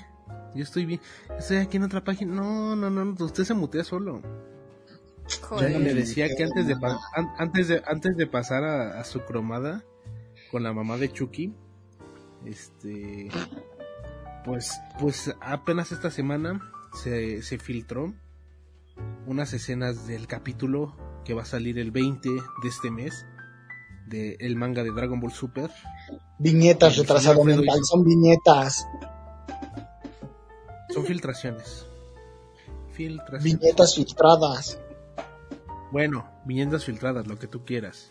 [0.54, 1.00] Yo estoy bien.
[1.38, 2.34] Estoy aquí en otra página.
[2.34, 4.20] No, no, no, usted se mutea solo.
[4.20, 5.70] Yo Joder.
[5.70, 6.76] no le decía que antes de,
[7.38, 9.82] antes de antes de pasar a, a su cromada
[10.50, 11.54] con la mamá de Chucky,
[12.44, 13.30] este,
[14.44, 16.60] pues, pues apenas esta semana
[17.02, 18.12] se, se filtró
[19.26, 23.24] unas escenas del capítulo que va a salir el 20 de este mes
[24.12, 25.70] de el manga de Dragon Ball Super.
[26.38, 28.86] Viñetas, retrasado mental, hizo- son viñetas.
[30.92, 31.86] Son filtraciones.
[32.92, 33.44] Filtraciones.
[33.44, 34.78] Viñetas filtradas.
[35.90, 38.08] Bueno, viñetas filtradas, lo que tú quieras.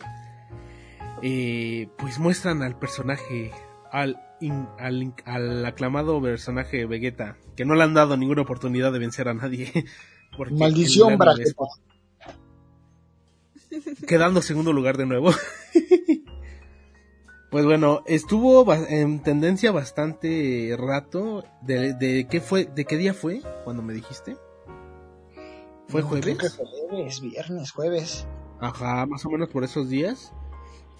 [1.22, 3.52] Eh, pues muestran al personaje,
[3.92, 8.98] al, in- al, al aclamado personaje Vegeta, que no le han dado ninguna oportunidad de
[8.98, 9.72] vencer a nadie.
[10.50, 11.50] Maldición, braqueta.
[14.06, 15.30] Quedando segundo lugar de nuevo.
[17.50, 21.44] pues bueno, estuvo en tendencia bastante rato.
[21.62, 24.36] De, de qué fue, de qué día fue cuando me dijiste?
[25.88, 26.36] ¿Fue No, jueves?
[26.38, 28.26] creo que jueves, viernes, jueves.
[28.60, 30.32] Ajá, más o menos por esos días.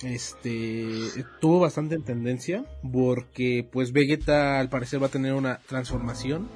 [0.03, 6.49] Este tuvo bastante en tendencia porque pues Vegeta al parecer va a tener una transformación.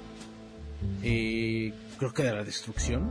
[1.03, 3.11] eh, creo que de la destrucción.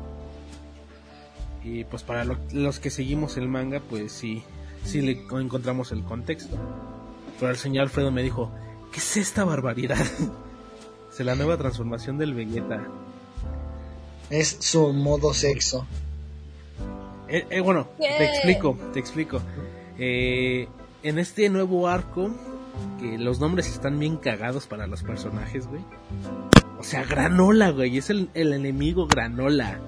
[1.66, 4.44] Y pues para lo- los que seguimos el manga, pues sí,
[4.84, 6.56] sí le encontramos el contexto.
[7.40, 8.52] Pero el señor Alfredo me dijo,
[8.92, 9.98] ¿qué es esta barbaridad?
[11.12, 12.86] es la nueva transformación del Vegeta.
[14.30, 15.86] Es su modo sexo.
[17.28, 18.10] Eh, eh, bueno, ¿Qué?
[18.18, 19.42] te explico, te explico.
[19.98, 20.68] Eh,
[21.02, 22.30] en este nuevo arco,
[23.00, 25.82] que los nombres están bien cagados para los personajes, güey.
[26.80, 29.80] O sea, Granola, güey, es el, el enemigo Granola.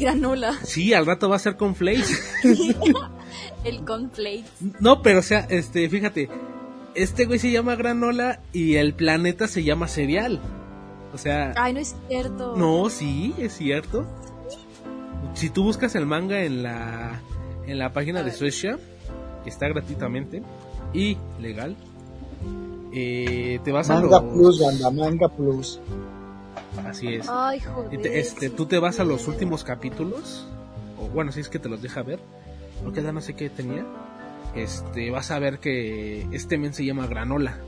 [0.00, 0.58] Granola.
[0.64, 2.18] Sí, al rato va a ser con Flakes.
[3.64, 4.44] El conflate.
[4.80, 6.28] No, pero o sea, este, fíjate,
[6.94, 10.40] este güey se llama Granola y el planeta se llama Cereal.
[11.12, 12.56] O sea, Ay, no es cierto.
[12.56, 14.06] No, sí, es cierto.
[15.34, 17.20] Si tú buscas el manga en la
[17.66, 18.32] en la página A de.
[18.32, 18.78] Suecia,
[19.44, 20.42] que está gratuitamente
[20.92, 21.76] y legal,
[22.92, 25.80] eh, te vas a Manga los Plus, banda, Manga Plus.
[26.86, 27.26] Así es.
[27.28, 28.02] Ay, Y joder.
[28.02, 30.46] te- este, tú te vas a los últimos capítulos,
[30.98, 32.18] o bueno, si es que te los deja ver,
[32.84, 33.84] porque ya no sé qué tenía.
[34.54, 37.58] Este, vas a ver que este men se llama Granola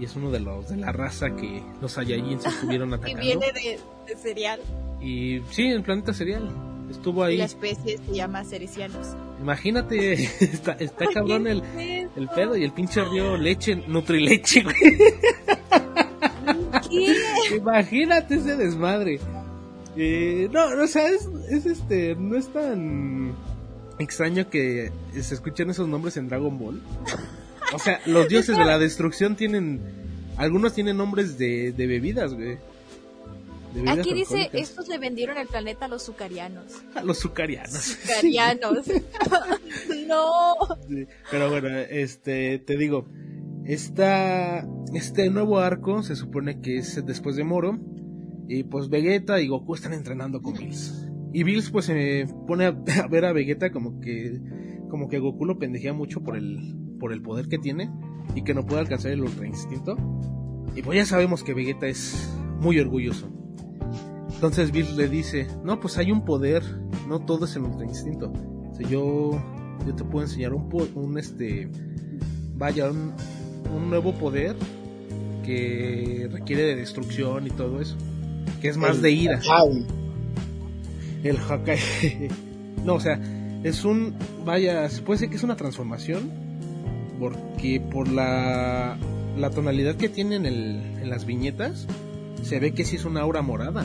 [0.00, 3.20] y es uno de los de la raza que los Saiyajins estuvieron Y atacando.
[3.22, 4.60] viene de, de cereal.
[5.00, 6.50] Y sí, el planeta cereal.
[6.90, 7.36] Estuvo Y ahí.
[7.36, 9.14] la especie se llama cerecianos.
[9.40, 11.62] Imagínate, está, está cabrón el,
[12.16, 14.74] el pedo y el pinche río leche, nutrileche, güey.
[17.60, 19.20] Imagínate ese desmadre.
[19.96, 23.34] Eh, no, no, o sea, es, es este, no es tan
[23.98, 24.90] extraño que
[25.20, 26.80] se escuchen esos nombres en Dragon Ball.
[27.72, 29.80] O sea, los dioses de la destrucción tienen,
[30.36, 32.58] algunos tienen nombres de, de bebidas, güey.
[33.86, 34.70] Aquí dice, alcohólicas.
[34.70, 36.64] estos le vendieron el planeta a los sucarianos.
[36.94, 37.72] A los sucarianos.
[37.72, 38.86] Sucarianos.
[40.08, 40.54] no.
[40.88, 43.06] Sí, Pero bueno, este, te digo,
[43.72, 47.78] esta, este nuevo arco se supone que es después de Moro.
[48.48, 51.08] Y pues Vegeta y Goku están entrenando con Bills.
[51.32, 52.72] Y Bills pues se pone a,
[53.08, 54.40] ver a Vegeta como que,
[54.88, 57.90] como que Goku lo pendejea mucho por el, por el poder que tiene
[58.34, 59.96] y que no puede alcanzar el Ultra Instinto.
[60.74, 62.28] Y pues ya sabemos que Vegeta es
[62.60, 63.30] muy orgulloso.
[64.34, 66.62] Entonces Bill le dice, no, pues hay un poder,
[67.06, 68.32] no todo es el ultra instinto.
[68.32, 69.32] O yo,
[69.86, 71.70] yo te puedo enseñar un, un este,
[72.54, 73.12] vaya, un,
[73.74, 74.56] un nuevo poder
[75.44, 77.96] que requiere de destrucción y todo eso.
[78.60, 79.38] Que es más El de ira.
[79.38, 79.86] Hakai.
[81.24, 81.78] El Hakai.
[82.84, 83.20] no, o sea,
[83.62, 84.14] es un.
[84.44, 86.30] Vaya, puede decir que es una transformación.
[87.18, 88.96] Porque por la,
[89.36, 91.86] la tonalidad que tiene en, el, en las viñetas,
[92.42, 93.84] se ve que sí es una aura morada.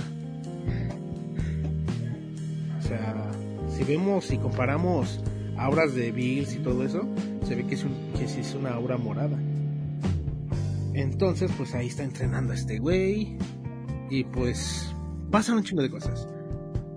[2.80, 3.32] O sea,
[3.76, 5.20] si vemos y comparamos
[5.58, 7.08] auras de Bills y todo eso,
[7.48, 9.38] se ve que, es un, que sí es una aura morada.
[10.96, 13.38] Entonces, pues ahí está entrenando a este güey.
[14.10, 14.96] Y pues
[15.30, 16.28] pasan un chingo de cosas.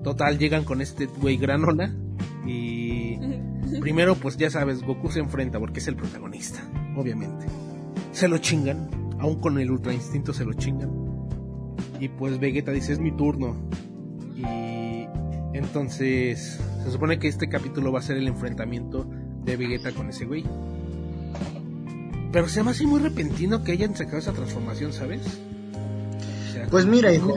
[0.05, 1.92] Total, llegan con este güey granola.
[2.46, 3.18] Y
[3.80, 6.62] primero, pues ya sabes, Goku se enfrenta porque es el protagonista,
[6.96, 7.46] obviamente.
[8.12, 8.88] Se lo chingan,
[9.18, 10.90] aún con el ultra instinto se lo chingan.
[11.99, 13.57] Y pues Vegeta dice, es mi turno.
[14.36, 15.09] Y
[15.55, 19.11] entonces se supone que este capítulo va a ser el enfrentamiento
[19.42, 20.44] de Vegeta con ese güey.
[22.33, 25.20] Pero se me hace muy repentino que hayan sacado esa transformación, ¿sabes?
[26.49, 27.35] O sea, Pues mira, hijo.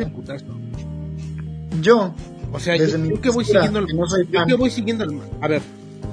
[1.81, 2.13] Yo,
[2.51, 4.47] O sea, Desde yo, mi yo que voy siguiendo el, que no soy yo fan.
[4.47, 5.61] que voy siguiendo el, a ver,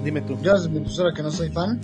[0.05, 0.39] dime tú.
[0.41, 1.81] yo desde mi postura que no soy fan,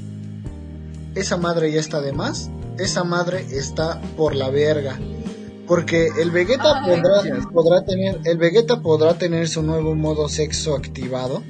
[1.14, 2.50] esa madre ya está de más.
[2.78, 4.98] Esa madre está por la verga.
[5.66, 7.46] Porque el Vegeta Ay, podrá, gracias.
[7.52, 11.42] podrá tener, el Vegeta podrá tener su nuevo modo sexo activado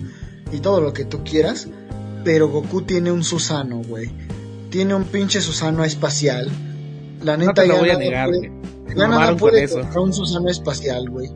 [0.53, 1.67] y todo lo que tú quieras,
[2.25, 4.11] pero Goku tiene un Susano, güey.
[4.75, 6.51] Tiene un pinche Susano espacial.
[7.22, 8.53] La No neta te lo ya voy a negar, puede-
[8.97, 9.81] ya nada puede eso.
[10.03, 11.31] un Susano espacial, güey.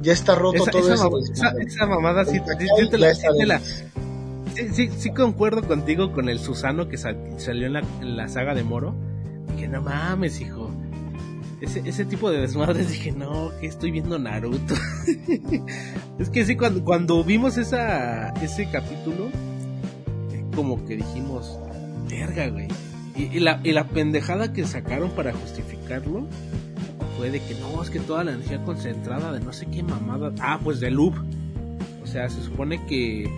[0.00, 1.18] Ya está roto Esa, todo esa, eso.
[1.18, 3.60] esa, esa mamada sí, sí- sí te la, sí te la-
[4.72, 8.54] sí, sí- concuerdo contigo con el Susano que sal- salió en la, en la saga
[8.54, 8.94] de Moro.
[9.54, 10.70] Dije, no mames, hijo.
[11.60, 14.74] Ese, ese tipo de desmadres dije, no, que estoy viendo Naruto.
[16.18, 19.26] es que sí, cuando, cuando vimos esa, ese capítulo,
[20.32, 21.58] eh, como que dijimos,
[22.50, 22.68] güey.
[23.16, 26.26] Y, la, y la pendejada que sacaron para justificarlo
[27.16, 30.32] fue de que no, es que toda la energía concentrada de no sé qué mamada.
[30.40, 31.14] Ah, pues de loop.
[32.02, 33.28] O sea, se supone que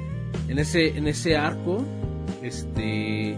[0.49, 1.83] en ese, en ese arco,
[2.43, 3.37] este,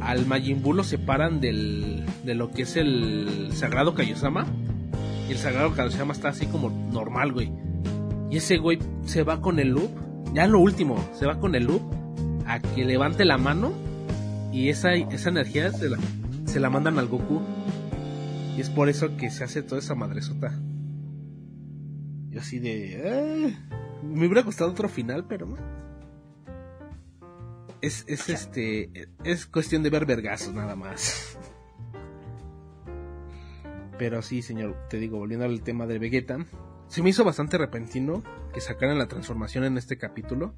[0.00, 4.46] al Majin Buu lo separan del, de lo que es el Sagrado Kaiosama.
[5.28, 7.52] Y el Sagrado Kaiosama está así como normal, güey.
[8.30, 9.90] Y ese güey se va con el loop.
[10.34, 11.82] Ya lo último, se va con el loop
[12.46, 13.72] a que levante la mano.
[14.52, 15.98] Y esa, esa energía se la,
[16.46, 17.40] se la mandan al Goku.
[18.56, 20.52] Y es por eso que se hace toda esa madresota.
[22.30, 23.52] Yo así de...
[23.54, 23.78] "Ah".
[24.02, 25.56] me hubiera gustado otro final, pero.
[27.80, 29.08] Es, es este...
[29.22, 31.38] Es cuestión de ver vergazos nada más.
[33.98, 36.38] Pero sí, señor, te digo, volviendo al tema de Vegeta.
[36.88, 38.22] Se me hizo bastante repentino
[38.52, 40.54] que sacaran la transformación en este capítulo.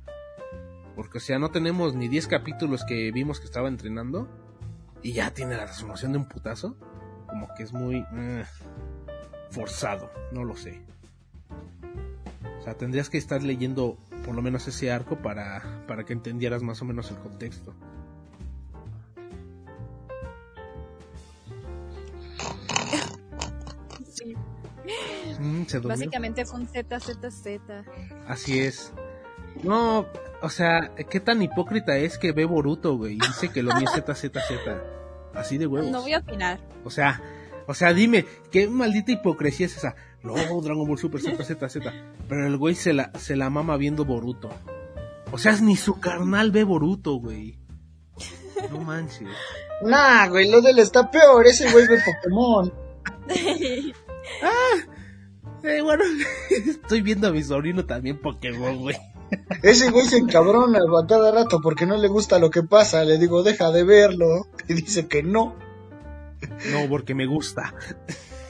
[1.00, 4.28] Porque, o sea, no tenemos ni 10 capítulos que vimos que estaba entrenando.
[5.02, 6.76] Y ya tiene la transformación de un putazo
[7.26, 8.44] como que es muy eh,
[9.48, 10.82] forzado, no lo sé.
[12.58, 13.96] O sea, tendrías que estar leyendo
[14.26, 17.74] por lo menos ese arco para, para que entendieras más o menos el contexto.
[24.12, 24.36] Sí.
[25.38, 25.62] Mm.
[25.82, 27.46] Básicamente fue un ZZZ.
[28.26, 28.92] Así es.
[29.62, 30.06] No,
[30.42, 33.14] o sea, ¿qué tan hipócrita es que ve Boruto, güey?
[33.14, 34.30] Y dice que lo vi ZZZ.
[35.34, 35.90] Así de huevos.
[35.90, 36.60] No voy a opinar.
[36.84, 37.22] O sea,
[37.66, 39.94] o sea, dime, ¿qué maldita hipocresía es esa?
[40.22, 41.92] No, Dragon Ball Super Z, Z, Z.
[42.28, 44.50] Pero el güey se la, se la mama viendo Boruto.
[45.32, 47.58] O sea, ni su carnal ve Boruto, güey.
[48.70, 49.28] No manches.
[49.82, 51.46] Nah, güey, lo de él está peor.
[51.46, 52.72] Ese güey ve Pokémon.
[55.62, 56.04] Eh, bueno,
[56.50, 58.96] estoy viendo a mi sobrino también Pokémon, güey.
[59.62, 63.04] Ese güey se encabrona a cada rato porque no le gusta lo que pasa.
[63.04, 64.46] Le digo, deja de verlo.
[64.68, 65.56] Y dice que no.
[66.72, 67.74] No, porque me gusta.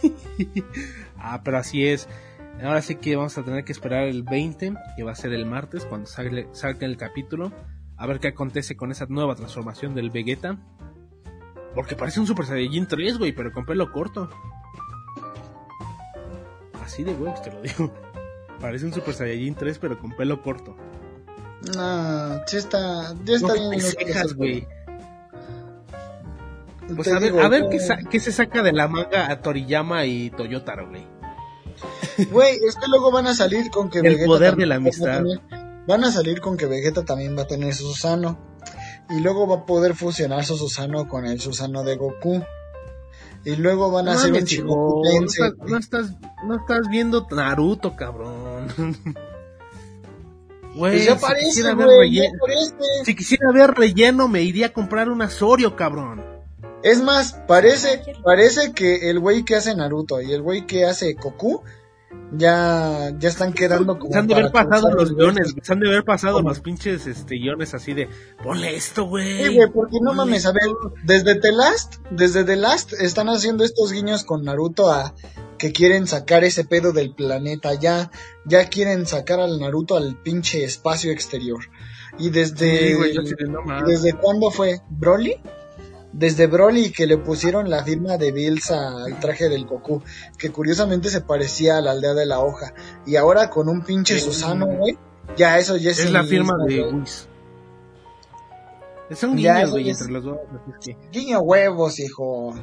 [1.18, 2.09] ah, pero así es.
[2.62, 5.47] Ahora sí que vamos a tener que esperar el 20, que va a ser el
[5.47, 7.53] martes, cuando salga, salga el capítulo.
[7.97, 10.59] A ver qué acontece con esa nueva transformación del Vegeta.
[11.74, 14.28] Porque parece un Super Saiyajin 3, güey, pero con pelo corto.
[16.83, 17.93] Así de huevos te lo digo.
[18.61, 20.77] Parece un Super Saiyajin 3, pero con pelo corto.
[21.77, 23.81] Nah, sí está, ya está No bien.
[23.83, 24.67] cejas, güey.
[26.97, 27.65] Pues a ver, digo, a ver
[28.11, 31.07] qué, se saca de la manga a Toriyama y Toyotaro, güey.
[32.31, 34.79] Güey, es que luego van a salir con que El Vegeta poder de la va
[34.79, 35.23] a amistad.
[35.87, 38.39] van a salir con que Vegeta también va a tener su Susano.
[39.09, 42.43] Y luego va a poder fusionar su Susano con el Susano de Goku.
[43.45, 46.13] y luego van a No hacer un chico, estás, no estás,
[46.47, 48.35] no estás viendo Naruto, cabrón.
[50.75, 52.39] Güey, Pues ya si parece, quisiera ver güey, relleno,
[53.05, 56.25] si quisiera ver relleno, me iría a comprar un Asorio, cabrón.
[56.83, 61.14] Es más, parece, parece que el güey que hace Naruto y el güey que hace
[61.14, 61.62] Goku
[62.33, 65.89] ya, ya están quedando como Se han de haber pasado los guiones, se han de
[65.89, 66.49] haber pasado ¿Cómo?
[66.49, 68.09] los pinches este, guiones así de,
[68.43, 69.45] ponle esto, güey.
[69.45, 70.62] Sí, güey, porque no mames, a ver,
[71.03, 75.14] desde The Last, desde The Last están haciendo estos guiños con Naruto a
[75.61, 78.11] que quieren sacar ese pedo del planeta, ya,
[78.47, 81.61] ya quieren sacar al Naruto al pinche espacio exterior.
[82.19, 83.21] Y desde, Sí, güey, yo.
[83.87, 84.81] ¿desde cuándo fue?
[84.89, 85.37] ¿Broly?
[86.13, 90.03] Desde Broly que le pusieron la firma de Bills al traje del Goku,
[90.39, 92.73] que curiosamente se parecía a la aldea de la hoja.
[93.07, 94.25] Y ahora con un pinche Sí.
[94.25, 94.99] Susano, güey,
[95.37, 95.99] ya eso ya es...
[96.01, 96.83] Es la firma de.
[96.91, 97.29] Whis.
[99.11, 100.39] Ya, guiños, eso güey, es- entre los dos.
[100.87, 102.55] es Guiño huevos, hijo.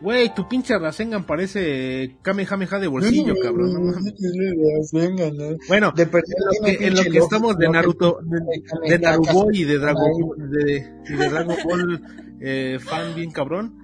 [0.00, 3.72] Güey, tu pinche Rasengan parece Kamehameha de bolsillo, cabrón.
[3.74, 5.56] no no.
[5.68, 7.68] Bueno, De en que, en lo que lógica, estamos de.
[7.68, 10.48] Naruto, de, de Naruto y de Dragon, Ay.
[10.48, 12.02] de, y de Dragon Ball
[12.40, 13.76] eh, fan bien cabrón.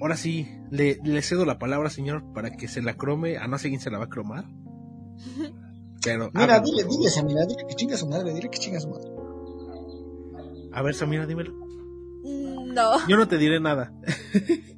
[0.00, 3.36] Ahora sí, le, le cedo la palabra, señor, para que se la crome.
[3.38, 4.44] A no sé quién se la va a cromar.
[6.04, 7.08] Pero, Mira, dile, dile.
[7.10, 9.10] Samira, dile que chinga su madre, dile que chinga su madre.
[10.72, 11.52] A ver, Samira, dímelo.
[12.24, 13.92] No, Yo no te diré nada.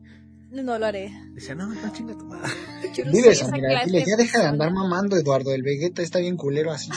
[0.63, 1.13] no lo haré.
[1.33, 2.51] Decía, no, no chinga tu madre.
[3.05, 6.37] No Dile, esa dile, de ya deja de andar mamando, Eduardo, el Vegeta está bien
[6.37, 6.91] culero así.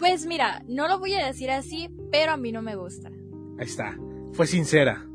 [0.00, 3.08] Pues mira, no lo voy a decir así, pero a mí no me gusta.
[3.58, 3.96] Ahí está.
[4.32, 5.06] Fue sincera.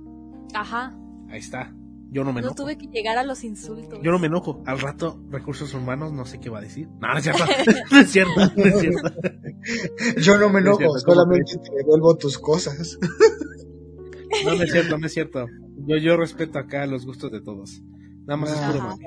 [0.54, 0.98] Ajá.
[1.30, 1.74] Ahí está.
[2.10, 2.64] Yo no me No enojo.
[2.64, 4.00] tuve que llegar a los insultos.
[4.02, 4.64] Yo no me enojo.
[4.66, 6.88] Al rato, recursos humanos, no sé qué va a decir.
[7.02, 7.44] No, no es cierto.
[7.92, 8.40] No es cierto.
[8.56, 9.12] No es cierto.
[10.22, 12.98] Yo no me No enojo, cierto, ¿cómo solamente te devuelvo tus cosas.
[14.46, 15.46] No, no es cierto, no es cierto.
[15.88, 17.82] Yo, yo respeto acá los gustos de todos.
[18.26, 19.06] Nada más es puro mami.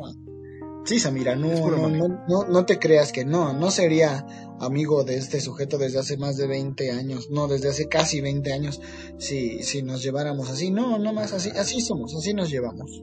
[0.84, 4.26] Sí, Samira, no, no, no, no te creas que no, no sería
[4.60, 8.52] amigo de este sujeto desde hace más de 20 años, no, desde hace casi 20
[8.52, 8.80] años,
[9.18, 13.02] si, si nos lleváramos así, no, no más así, así somos, así nos llevamos.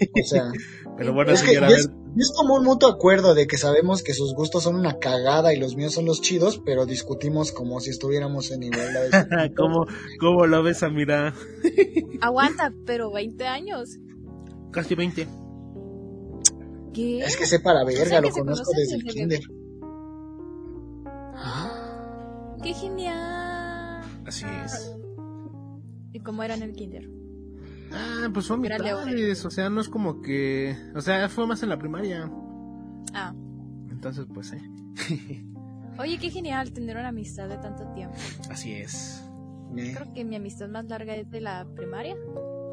[0.00, 0.52] O sea,
[0.96, 3.58] Pero bueno, es que señora, a y es, es como un mutuo acuerdo de que
[3.58, 7.52] sabemos que sus gustos son una cagada y los míos son los chidos, pero discutimos
[7.52, 9.10] como si estuviéramos en igualdad.
[9.56, 9.86] ¿Cómo,
[10.18, 11.34] ¿Cómo lo ves, Samira?
[12.22, 13.98] Aguanta, pero 20 años.
[14.70, 15.28] Casi 20.
[16.94, 17.18] ¿Qué?
[17.18, 19.40] Es que sé para verga, O sea, lo que conozco desde el kinder.
[22.62, 24.02] ¡Qué genial!
[24.24, 24.96] Así es.
[26.12, 27.15] ¿Y cómo era en el kinder?
[27.92, 28.80] Ah, pues son León.
[28.82, 29.44] mitades.
[29.44, 30.76] O sea, no es como que.
[30.94, 32.30] O sea, fue más en la primaria.
[33.14, 33.34] Ah.
[33.90, 34.60] Entonces, pues, eh.
[35.98, 38.16] Oye, qué genial tener una amistad de tanto tiempo.
[38.50, 39.22] Así es.
[39.76, 42.16] Eh, Creo que mi amistad más larga es de la primaria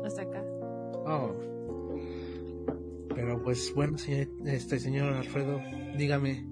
[0.05, 0.43] hasta acá.
[1.05, 1.33] Oh.
[3.15, 5.61] Pero pues bueno, señor, este señor Alfredo,
[5.97, 6.47] dígame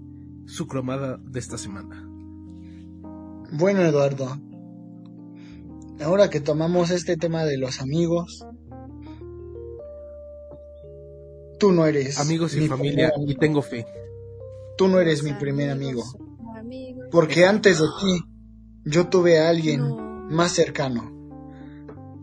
[0.45, 2.07] su cromada de esta semana.
[3.51, 4.37] Bueno, Eduardo,
[6.03, 8.45] ahora que tomamos este tema de los amigos,
[11.61, 13.39] tú no eres Amigos y mi familia, primer y amigo.
[13.39, 13.85] tengo fe.
[14.77, 16.03] Tú no eres mi primer amigo,
[17.11, 18.19] porque antes de ti
[18.83, 19.81] yo tuve a alguien
[20.29, 21.11] más cercano,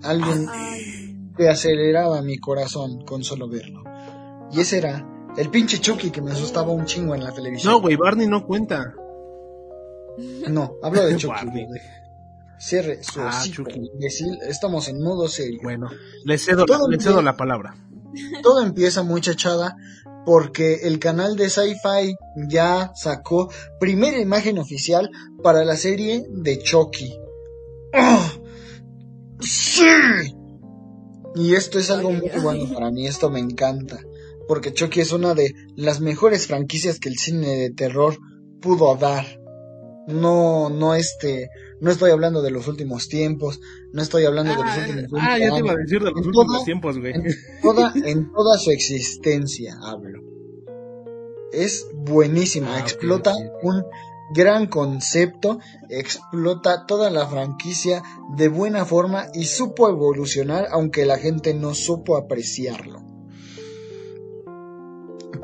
[0.03, 3.83] alguien Ay, que aceleraba mi corazón con solo verlo.
[4.53, 7.73] Y ese era el pinche Chucky que me asustaba un chingo en la televisión.
[7.75, 8.95] No, güey, Barney no cuenta.
[10.49, 11.29] No, hablo de Chucky.
[11.35, 11.67] Barney.
[12.59, 13.89] Cierre su Ah, hocico, Chucky.
[13.95, 14.37] imbécil.
[14.49, 15.61] Estamos en modo serio.
[15.63, 15.89] Bueno,
[16.25, 17.77] le cedo, la, Todo le cedo la palabra.
[18.43, 19.77] Todo empieza muchachada
[20.25, 22.17] porque el canal de Sci-Fi
[22.49, 23.51] ya sacó
[23.81, 25.11] primera imagen oficial
[25.43, 27.19] para la serie de Chucky.
[27.95, 28.33] ¡Ah!
[29.41, 29.83] ¡Sí!
[31.35, 34.01] Y esto es algo muy bueno para mí, esto me encanta.
[34.47, 38.19] Porque Chucky es una de las mejores franquicias que el cine de terror
[38.61, 39.25] pudo dar.
[40.09, 41.51] No, no este,
[41.81, 43.61] no estoy hablando de los últimos tiempos,
[43.93, 46.11] no estoy hablando de los Ah, últimos 20 ah, ya te iba a decir de
[46.11, 47.15] los En últimos toda- tiempos, güey.
[47.15, 47.25] en
[47.63, 50.23] toda, en toda su existencia hablo.
[51.53, 53.83] Es buenísima, Ah, explota un
[54.35, 55.59] gran concepto,
[55.89, 58.03] explota toda la franquicia
[58.37, 63.01] de buena forma y supo evolucionar aunque la gente no supo apreciarlo.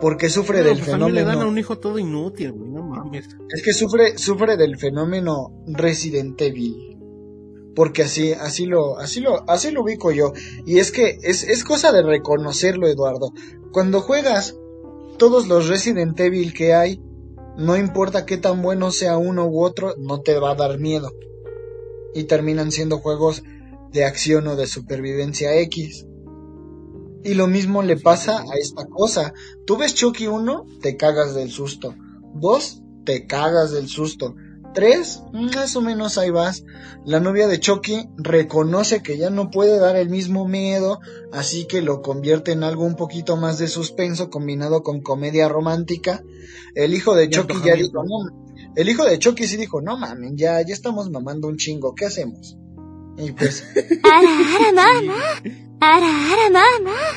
[0.04, 2.70] Porque sufre No, del pues también le dan a fenómeno, un hijo todo inútil, güey,
[2.70, 3.26] no mames.
[3.48, 6.98] es que sufre, sufre del fenómeno Resident Evil.
[7.74, 10.34] Porque así, así lo, así lo, así lo ubico yo.
[10.66, 13.32] Y es que es, es cosa de reconocerlo, Eduardo.
[13.72, 14.54] Cuando juegas
[15.16, 17.00] todos los Resident Evil que hay,
[17.56, 21.12] no importa qué tan bueno sea uno u otro, no te va a dar miedo.
[22.12, 23.42] Y terminan siendo juegos
[23.90, 26.06] de acción o de supervivencia X.
[27.24, 29.32] Y lo mismo le pasa a esta cosa.
[29.66, 31.94] Tú ves Chucky 1, te cagas del susto.
[32.34, 34.34] 2, te cagas del susto.
[34.74, 36.64] 3, más o menos ahí vas.
[37.06, 41.00] La novia de Chucky reconoce que ya no puede dar el mismo miedo,
[41.32, 46.22] así que lo convierte en algo un poquito más de suspenso combinado con comedia romántica.
[46.74, 48.44] El hijo de Chucky ya dijo, no,
[48.74, 52.06] el hijo de Chucky sí dijo, no mames, ya, ya estamos mamando un chingo, ¿qué
[52.06, 52.58] hacemos?
[53.16, 53.64] Y pues...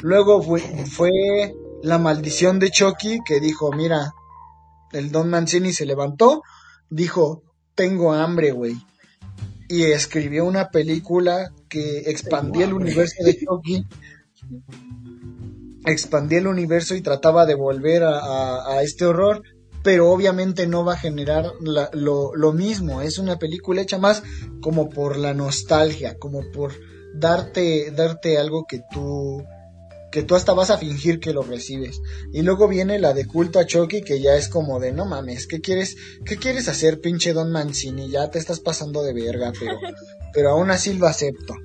[0.01, 1.53] Luego fue, fue
[1.84, 4.13] la maldición de Chucky que dijo, mira,
[4.91, 6.41] el Don Mancini se levantó,
[6.89, 7.43] dijo,
[7.76, 8.76] tengo hambre, güey.
[9.70, 13.86] Y escribió una película que expandía el universo de Chucky.
[15.86, 19.43] Expandía el universo y trataba de volver a, este horror,
[19.84, 23.01] pero obviamente no va a generar lo, lo mismo.
[23.01, 24.24] Es una película hecha más
[24.61, 26.74] como por la nostalgia, como por
[27.16, 29.43] darte, darte algo que tú,
[30.12, 32.01] que tú hasta vas a fingir que lo recibes.
[32.34, 35.47] Y luego viene la de culto a Chucky, que ya es como de, no mames,
[35.47, 35.95] ¿qué quieres,
[36.26, 38.10] qué quieres hacer, pinche Don Mancini?
[38.10, 39.78] Ya te estás pasando de verga, pero,
[40.34, 41.55] pero aún así lo acepto.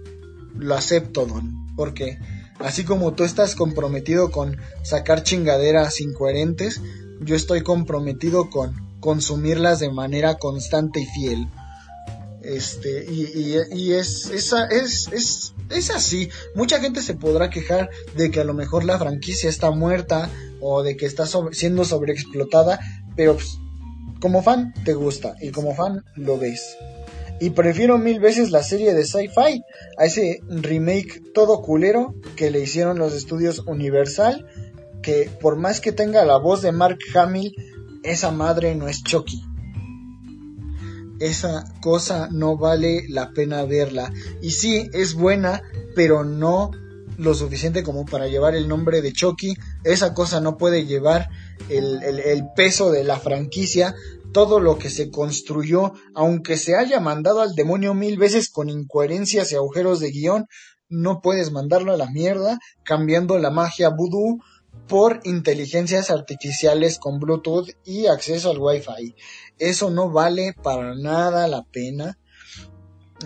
[0.55, 2.19] Lo acepto, Don, porque
[2.59, 6.81] así como tú estás comprometido con sacar chingaderas incoherentes,
[7.21, 11.49] yo estoy comprometido con consumirlas de manera constante y fiel.
[12.45, 14.53] Este, y, y, es, es,
[15.13, 16.29] es, es, así.
[16.55, 20.29] Mucha gente se podrá quejar de que a lo mejor la franquicia está muerta
[20.61, 22.81] o de que está siendo sobreexplotada,
[23.17, 23.59] pero pues,
[24.21, 26.77] como fan te gusta y como fan lo ves.
[27.41, 29.63] Y prefiero mil veces la serie de sci-fi
[29.99, 34.47] a ese remake todo culero que le hicieron los estudios Universal,
[35.03, 37.55] que por más que tenga la voz de Mark Hamill,
[38.05, 39.52] esa madre no es Chucky
[41.27, 44.13] esa cosa no vale la pena verla.
[44.41, 45.63] Y sí, es buena,
[45.95, 46.71] pero no
[47.17, 49.55] lo suficiente como para llevar el nombre de Chucky.
[49.85, 51.29] Esa cosa no puede llevar
[51.69, 53.95] el, el, peso de la franquicia.
[54.33, 59.53] Todo lo que se construyó, aunque se haya mandado al demonio mil veces con incoherencias
[59.53, 60.47] y agujeros de guion,
[60.89, 64.39] no puedes mandarlo a la mierda cambiando la magia voodoo
[64.89, 69.15] por inteligencias artificiales con Bluetooth y acceso al Wi-Fi.
[69.59, 72.19] Eso no vale para nada la pena.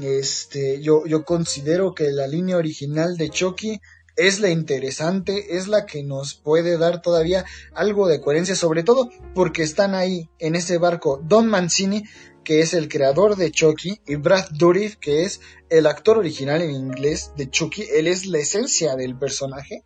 [0.01, 3.80] Este, yo, yo considero que la línea original de Chucky
[4.16, 7.44] es la interesante, es la que nos puede dar todavía
[7.74, 12.05] algo de coherencia, sobre todo porque están ahí en ese barco Don Mancini,
[12.42, 16.70] que es el creador de Chucky, y Brad Dourif, que es el actor original en
[16.70, 19.84] inglés de Chucky, él es la esencia del personaje.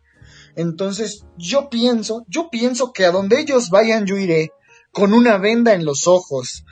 [0.55, 4.51] Entonces, yo pienso, yo pienso que a donde ellos vayan yo iré
[4.91, 6.65] con una venda en los ojos,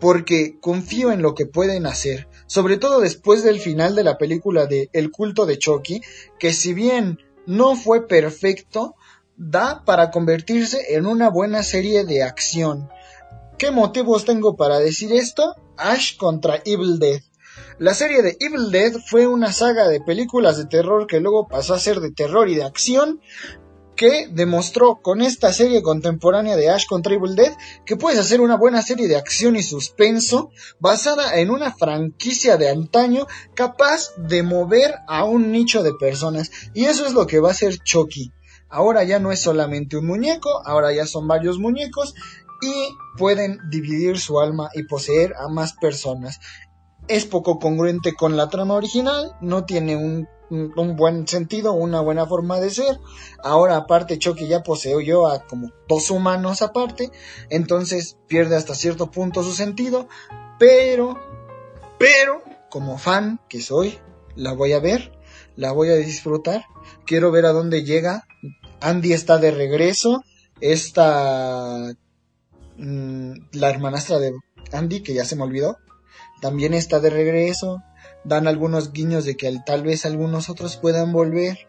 [0.00, 4.66] porque confío en lo que pueden hacer, sobre todo después del final de la película
[4.66, 6.02] de El culto de Chucky,
[6.38, 8.94] que si bien no fue perfecto,
[9.36, 12.88] da para convertirse en una buena serie de acción.
[13.58, 15.54] ¿Qué motivos tengo para decir esto?
[15.76, 17.22] Ash contra Evil Dead.
[17.78, 21.74] La serie de Evil Dead fue una saga de películas de terror que luego pasó
[21.74, 23.20] a ser de terror y de acción,
[23.96, 27.52] que demostró con esta serie contemporánea de Ash contra Evil Dead
[27.86, 30.50] que puedes hacer una buena serie de acción y suspenso
[30.80, 36.50] basada en una franquicia de antaño capaz de mover a un nicho de personas.
[36.74, 38.32] Y eso es lo que va a hacer Chucky.
[38.68, 42.14] Ahora ya no es solamente un muñeco, ahora ya son varios muñecos
[42.62, 46.38] y pueden dividir su alma y poseer a más personas.
[47.08, 52.26] Es poco congruente con la trama original, no tiene un un buen sentido, una buena
[52.26, 53.00] forma de ser.
[53.42, 57.10] Ahora aparte Chucky ya poseo yo a como dos humanos aparte,
[57.48, 60.08] entonces pierde hasta cierto punto su sentido,
[60.58, 61.18] pero,
[61.98, 63.98] pero, como fan que soy,
[64.36, 65.12] la voy a ver,
[65.56, 66.66] la voy a disfrutar,
[67.06, 68.26] quiero ver a dónde llega.
[68.80, 70.24] Andy está de regreso,
[70.60, 71.94] esta,
[72.76, 74.32] mm, la hermanastra de
[74.72, 75.78] Andy, que ya se me olvidó,
[76.42, 77.82] también está de regreso
[78.24, 81.68] dan algunos guiños de que tal vez algunos otros puedan volver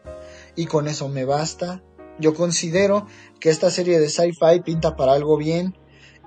[0.55, 1.83] y con eso me basta.
[2.19, 3.07] Yo considero
[3.39, 5.77] que esta serie de sci-fi pinta para algo bien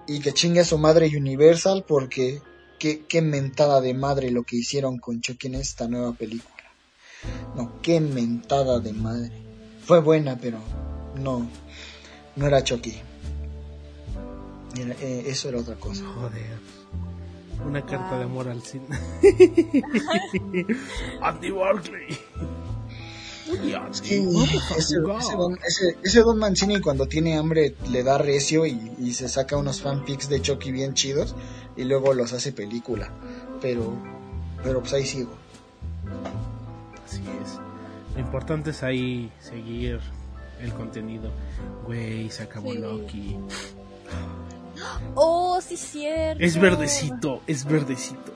[0.07, 2.41] y que chingue a su madre Universal porque
[2.79, 6.55] qué, qué mentada de madre lo que hicieron con Chucky en esta nueva película.
[7.57, 9.33] No, qué mentada de madre.
[9.85, 10.59] Fue buena, pero
[11.17, 11.49] no,
[12.37, 12.95] no era Chucky.
[14.77, 16.05] Eh, eso era otra cosa.
[16.05, 16.59] Joder.
[17.65, 18.87] Una carta de amor al cine.
[21.23, 22.19] Andy Barkley.
[26.03, 30.43] ese, Don, Mancini cuando tiene hambre le da recio y, se saca unos fanfics de
[30.43, 31.35] Chucky bien chidos
[31.77, 33.11] y luego los hace película.
[33.61, 33.95] Pero,
[34.63, 35.31] pero pues ahí sigo.
[37.05, 37.59] Así es.
[38.15, 40.01] Lo importante es ahí seguir
[40.61, 41.31] el contenido.
[41.85, 42.79] Güey, se acabó Sí.
[42.79, 43.37] Loki.
[45.15, 46.43] Oh, sí, cierto.
[46.43, 48.33] Es verdecito, es verdecito.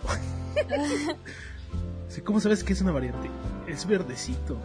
[2.24, 3.30] ¿Cómo sabes que es una variante?
[3.66, 4.56] Es verdecito.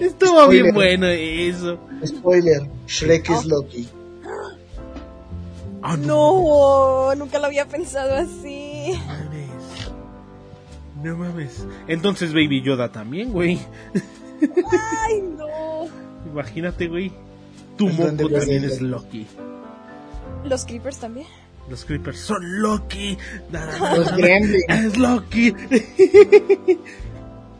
[0.00, 0.62] Estuvo Spoiler.
[0.62, 1.78] bien bueno eso.
[2.06, 3.88] Spoiler, Shrek es Loki.
[5.82, 8.92] Ah, No, nunca lo había pensado así.
[8.94, 9.48] No mames.
[11.02, 11.66] No mames.
[11.86, 13.58] Entonces Baby Yoda también, güey.
[14.40, 15.86] Ay, no.
[16.30, 17.12] Imagínate, güey.
[17.78, 19.26] Tu ¿En dónde moco también es Loki.
[20.44, 21.28] Los creepers también.
[21.70, 23.16] Los creepers son Loki.
[23.52, 24.16] Los.
[24.16, 24.64] Gremlins.
[24.68, 25.52] Es Loki.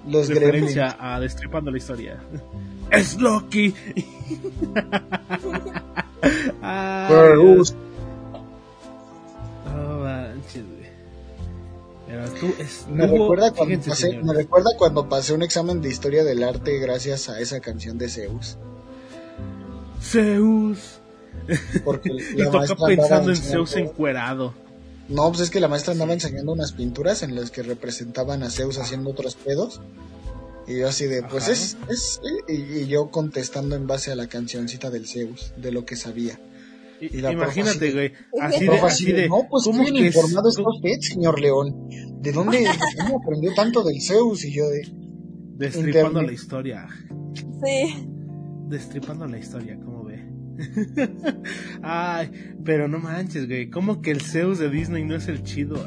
[0.08, 0.28] Los Gremlins.
[0.28, 2.18] Referencia a Destripando la historia.
[2.90, 3.72] Es Loki.
[6.62, 7.74] Ay, Fergus.
[9.66, 10.88] No manches, güey.
[12.08, 12.96] Pero tú estuvo...
[12.96, 14.26] Me recuerda, cuando fíjense, pasé, señores.
[14.26, 18.08] me recuerda cuando pasé un examen de historia del arte gracias a esa canción de
[18.08, 18.56] Zeus.
[20.00, 21.00] Zeus.
[21.84, 24.54] Porque Y toca pensando en Zeus encuerado.
[25.08, 28.50] No, pues es que la maestra andaba enseñando unas pinturas en las que representaban a
[28.50, 29.80] Zeus haciendo otros pedos.
[30.66, 31.52] Y yo así de, pues Ajá.
[31.52, 35.86] es, es, y, y yo contestando en base a la cancioncita del Zeus, de lo
[35.86, 36.38] que sabía.
[37.00, 38.12] I- Y la Imagínate, güey.
[38.42, 39.28] Así de, profa así así de, de.
[39.30, 41.88] no, pues ¿cómo bien que es- informado está usted, señor León.
[42.20, 42.66] ¿De dónde,
[43.00, 44.44] cómo aprendió tanto del Zeus?
[44.44, 44.82] Y yo de,
[45.56, 46.26] Destripando Internet.
[46.26, 46.86] la historia.
[47.64, 48.08] Sí.
[48.68, 49.78] Destripando la historia.
[51.82, 52.30] Ay,
[52.64, 53.70] pero no manches, güey.
[53.70, 55.76] ¿Cómo que el Zeus de Disney no es el chido?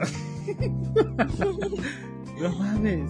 [2.41, 3.09] no mames.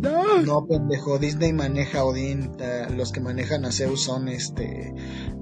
[0.00, 0.42] No.
[0.42, 2.50] no, pendejo, Disney maneja a Odín,
[2.96, 4.92] los que manejan a Zeus son este,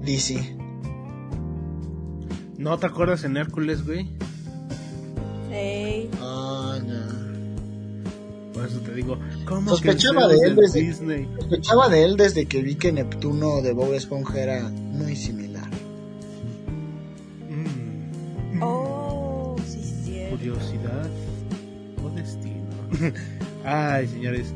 [0.03, 0.55] DC.
[2.59, 4.07] ¿No te acuerdas en Hércules, güey?
[5.51, 6.11] Ey.
[6.21, 8.53] Ah, no.
[8.53, 11.27] Por eso te digo, ¿cómo Sospechaba que el de Zeus él de desde- Disney?
[11.39, 15.40] Sospechaba de él desde que vi que Neptuno de Bob Esponja era muy similar.
[23.65, 24.53] Ay, señores,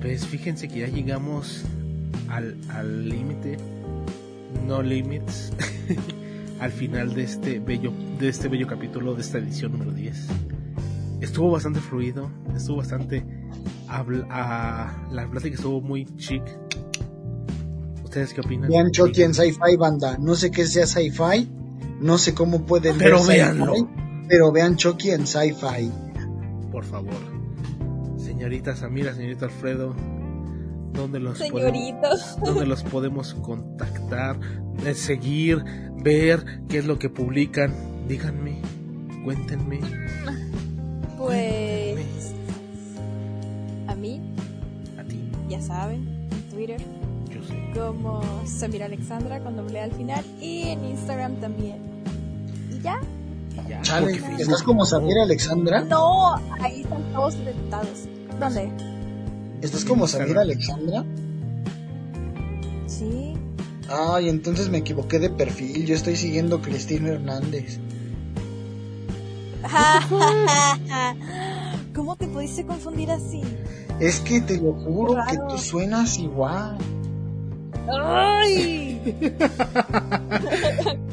[0.00, 1.64] pues fíjense que ya llegamos
[2.28, 3.56] al al límite,
[4.66, 5.52] no limits,
[6.60, 10.26] al final de este bello de este bello capítulo de esta edición número 10.
[11.20, 13.24] Estuvo bastante fluido, estuvo bastante
[13.88, 16.42] habl- ah, la plática estuvo muy chic.
[18.04, 18.68] ¿Ustedes qué opinan?
[18.70, 20.16] Vean Chucky en Sci-Fi, banda.
[20.18, 21.48] No sé qué sea Sci-Fi,
[22.00, 23.88] no sé cómo pueden Pero ver véanlo.
[24.28, 25.90] pero vean Chucky en Sci-Fi.
[26.72, 27.14] Por favor.
[28.40, 29.94] Señorita Samira, señorita Alfredo,
[30.94, 32.38] ¿dónde los podemos Señoritos.
[32.42, 34.40] donde los podemos contactar,
[34.86, 35.62] eh, seguir,
[36.02, 37.74] ver qué es lo que publican.
[38.08, 38.62] Díganme,
[39.24, 39.80] cuéntenme.
[41.18, 42.32] Pues.
[43.88, 44.22] A mí,
[44.98, 46.80] A ti, ya saben, en Twitter
[47.28, 47.78] yo sé.
[47.78, 51.76] como Samira Alexandra con doble al final y en Instagram también.
[52.72, 52.98] ¿Y ya?
[53.68, 55.82] Ya, Chale, ¿estás como Samira Alexandra?
[55.84, 58.08] No, ahí están todos detados.
[58.40, 58.72] ¿Dónde?
[59.60, 61.04] ¿Estás como Samira Alexandra?
[62.86, 63.34] Sí.
[63.88, 65.84] Ay, entonces me equivoqué de perfil.
[65.84, 67.78] Yo estoy siguiendo Cristina Hernández.
[71.94, 73.42] ¿Cómo te pudiste confundir así?
[74.00, 76.78] Es que te lo juro que tú suenas igual.
[77.92, 79.00] ¡Ay!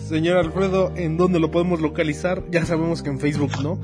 [0.07, 2.45] Señor Alfredo, ¿en dónde lo podemos localizar?
[2.51, 3.77] Ya sabemos que en Facebook, ¿no?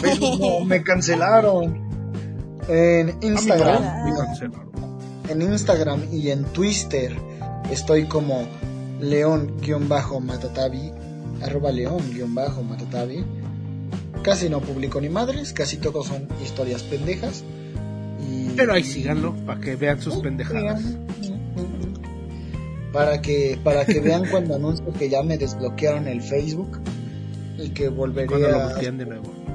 [0.00, 1.86] Facebook no, me cancelaron.
[2.68, 4.04] En A mí Instagram.
[4.04, 4.66] me cancelaron.
[5.28, 7.16] En Instagram y en Twitter
[7.70, 8.46] estoy como
[9.00, 10.92] león-matatabi,
[11.42, 13.24] arroba león-matatabi.
[14.22, 17.44] Casi no publico ni madres, casi todos son historias pendejas.
[18.28, 18.50] Y...
[18.56, 20.82] Pero ahí síganlo, para que vean sus pendejadas.
[22.92, 26.80] Para que, para que vean cuando anuncio que ya me desbloquearon el Facebook
[27.58, 29.45] y que volveré Cuando lo a bloquean de nuevo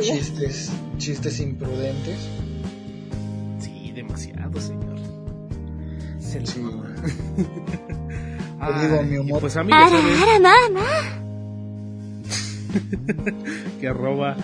[0.00, 2.28] chistes, chistes imprudentes.
[3.58, 4.96] Sí, demasiado, señor.
[6.20, 6.62] Se sí.
[8.60, 9.40] ah, digo, mi humor.
[9.40, 9.54] Pues
[13.80, 14.36] que arroba.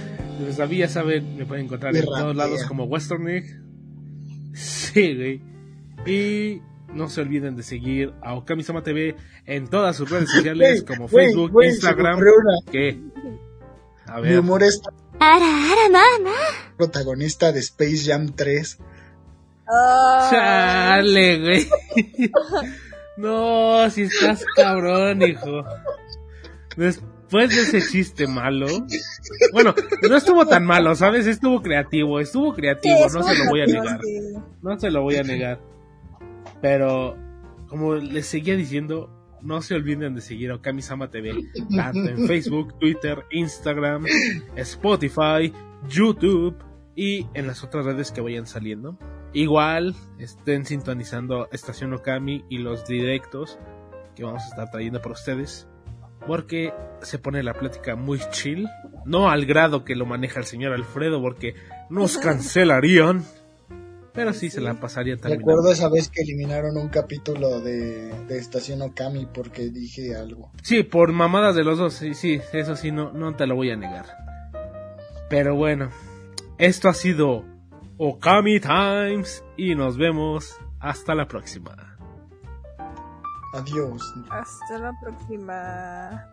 [0.43, 3.61] Pues a mí saben, me pueden encontrar en todos lados como Western Egg.
[4.55, 5.41] Sí, güey.
[6.07, 6.61] Y
[6.93, 11.09] no se olviden de seguir a Okami Sama TV en todas sus redes sociales como
[11.09, 12.21] Facebook, Instagram.
[12.71, 12.99] Que
[14.07, 14.33] a ver.
[14.33, 14.81] Mi humor es
[16.77, 18.79] protagonista de Space Jam 3.
[19.67, 20.29] Oh.
[20.31, 21.69] Chale, güey.
[23.17, 25.65] No, si estás cabrón, hijo.
[26.77, 28.67] Después de ese chiste malo.
[29.53, 29.75] Bueno,
[30.09, 31.27] no estuvo tan malo, ¿sabes?
[31.27, 34.01] Estuvo creativo, estuvo creativo, no se lo voy a negar.
[34.63, 35.61] No se lo voy a negar.
[36.61, 37.17] Pero,
[37.69, 39.11] como les seguía diciendo,
[39.45, 41.35] no se olviden de seguir a Okami-sama TV,
[41.77, 44.07] tanto en Facebook, Twitter, Instagram,
[44.57, 45.53] Spotify,
[45.89, 46.57] YouTube
[46.97, 48.99] y en las otras redes que vayan saliendo.
[49.33, 53.59] Igual estén sintonizando Estación Okami y los directos
[54.15, 55.69] que vamos a estar trayendo para ustedes.
[56.27, 56.73] Porque
[57.03, 58.67] se pone la plática muy chill.
[59.05, 61.55] No al grado que lo maneja el señor Alfredo, porque
[61.91, 63.25] nos cancelarían.
[64.15, 65.41] Pero sí, se la pasaría también.
[65.41, 70.53] Recuerdo esa vez que eliminaron un capítulo de, de, Estación Okami porque dije algo.
[70.63, 73.71] Sí, por mamadas de los dos, sí, sí, eso sí, no, no te lo voy
[73.71, 74.07] a negar.
[75.29, 75.91] Pero bueno,
[76.59, 77.45] esto ha sido
[77.99, 81.99] Okami Times y nos vemos hasta la próxima.
[83.55, 84.03] Adiós.
[84.31, 86.29] Hasta la próxima.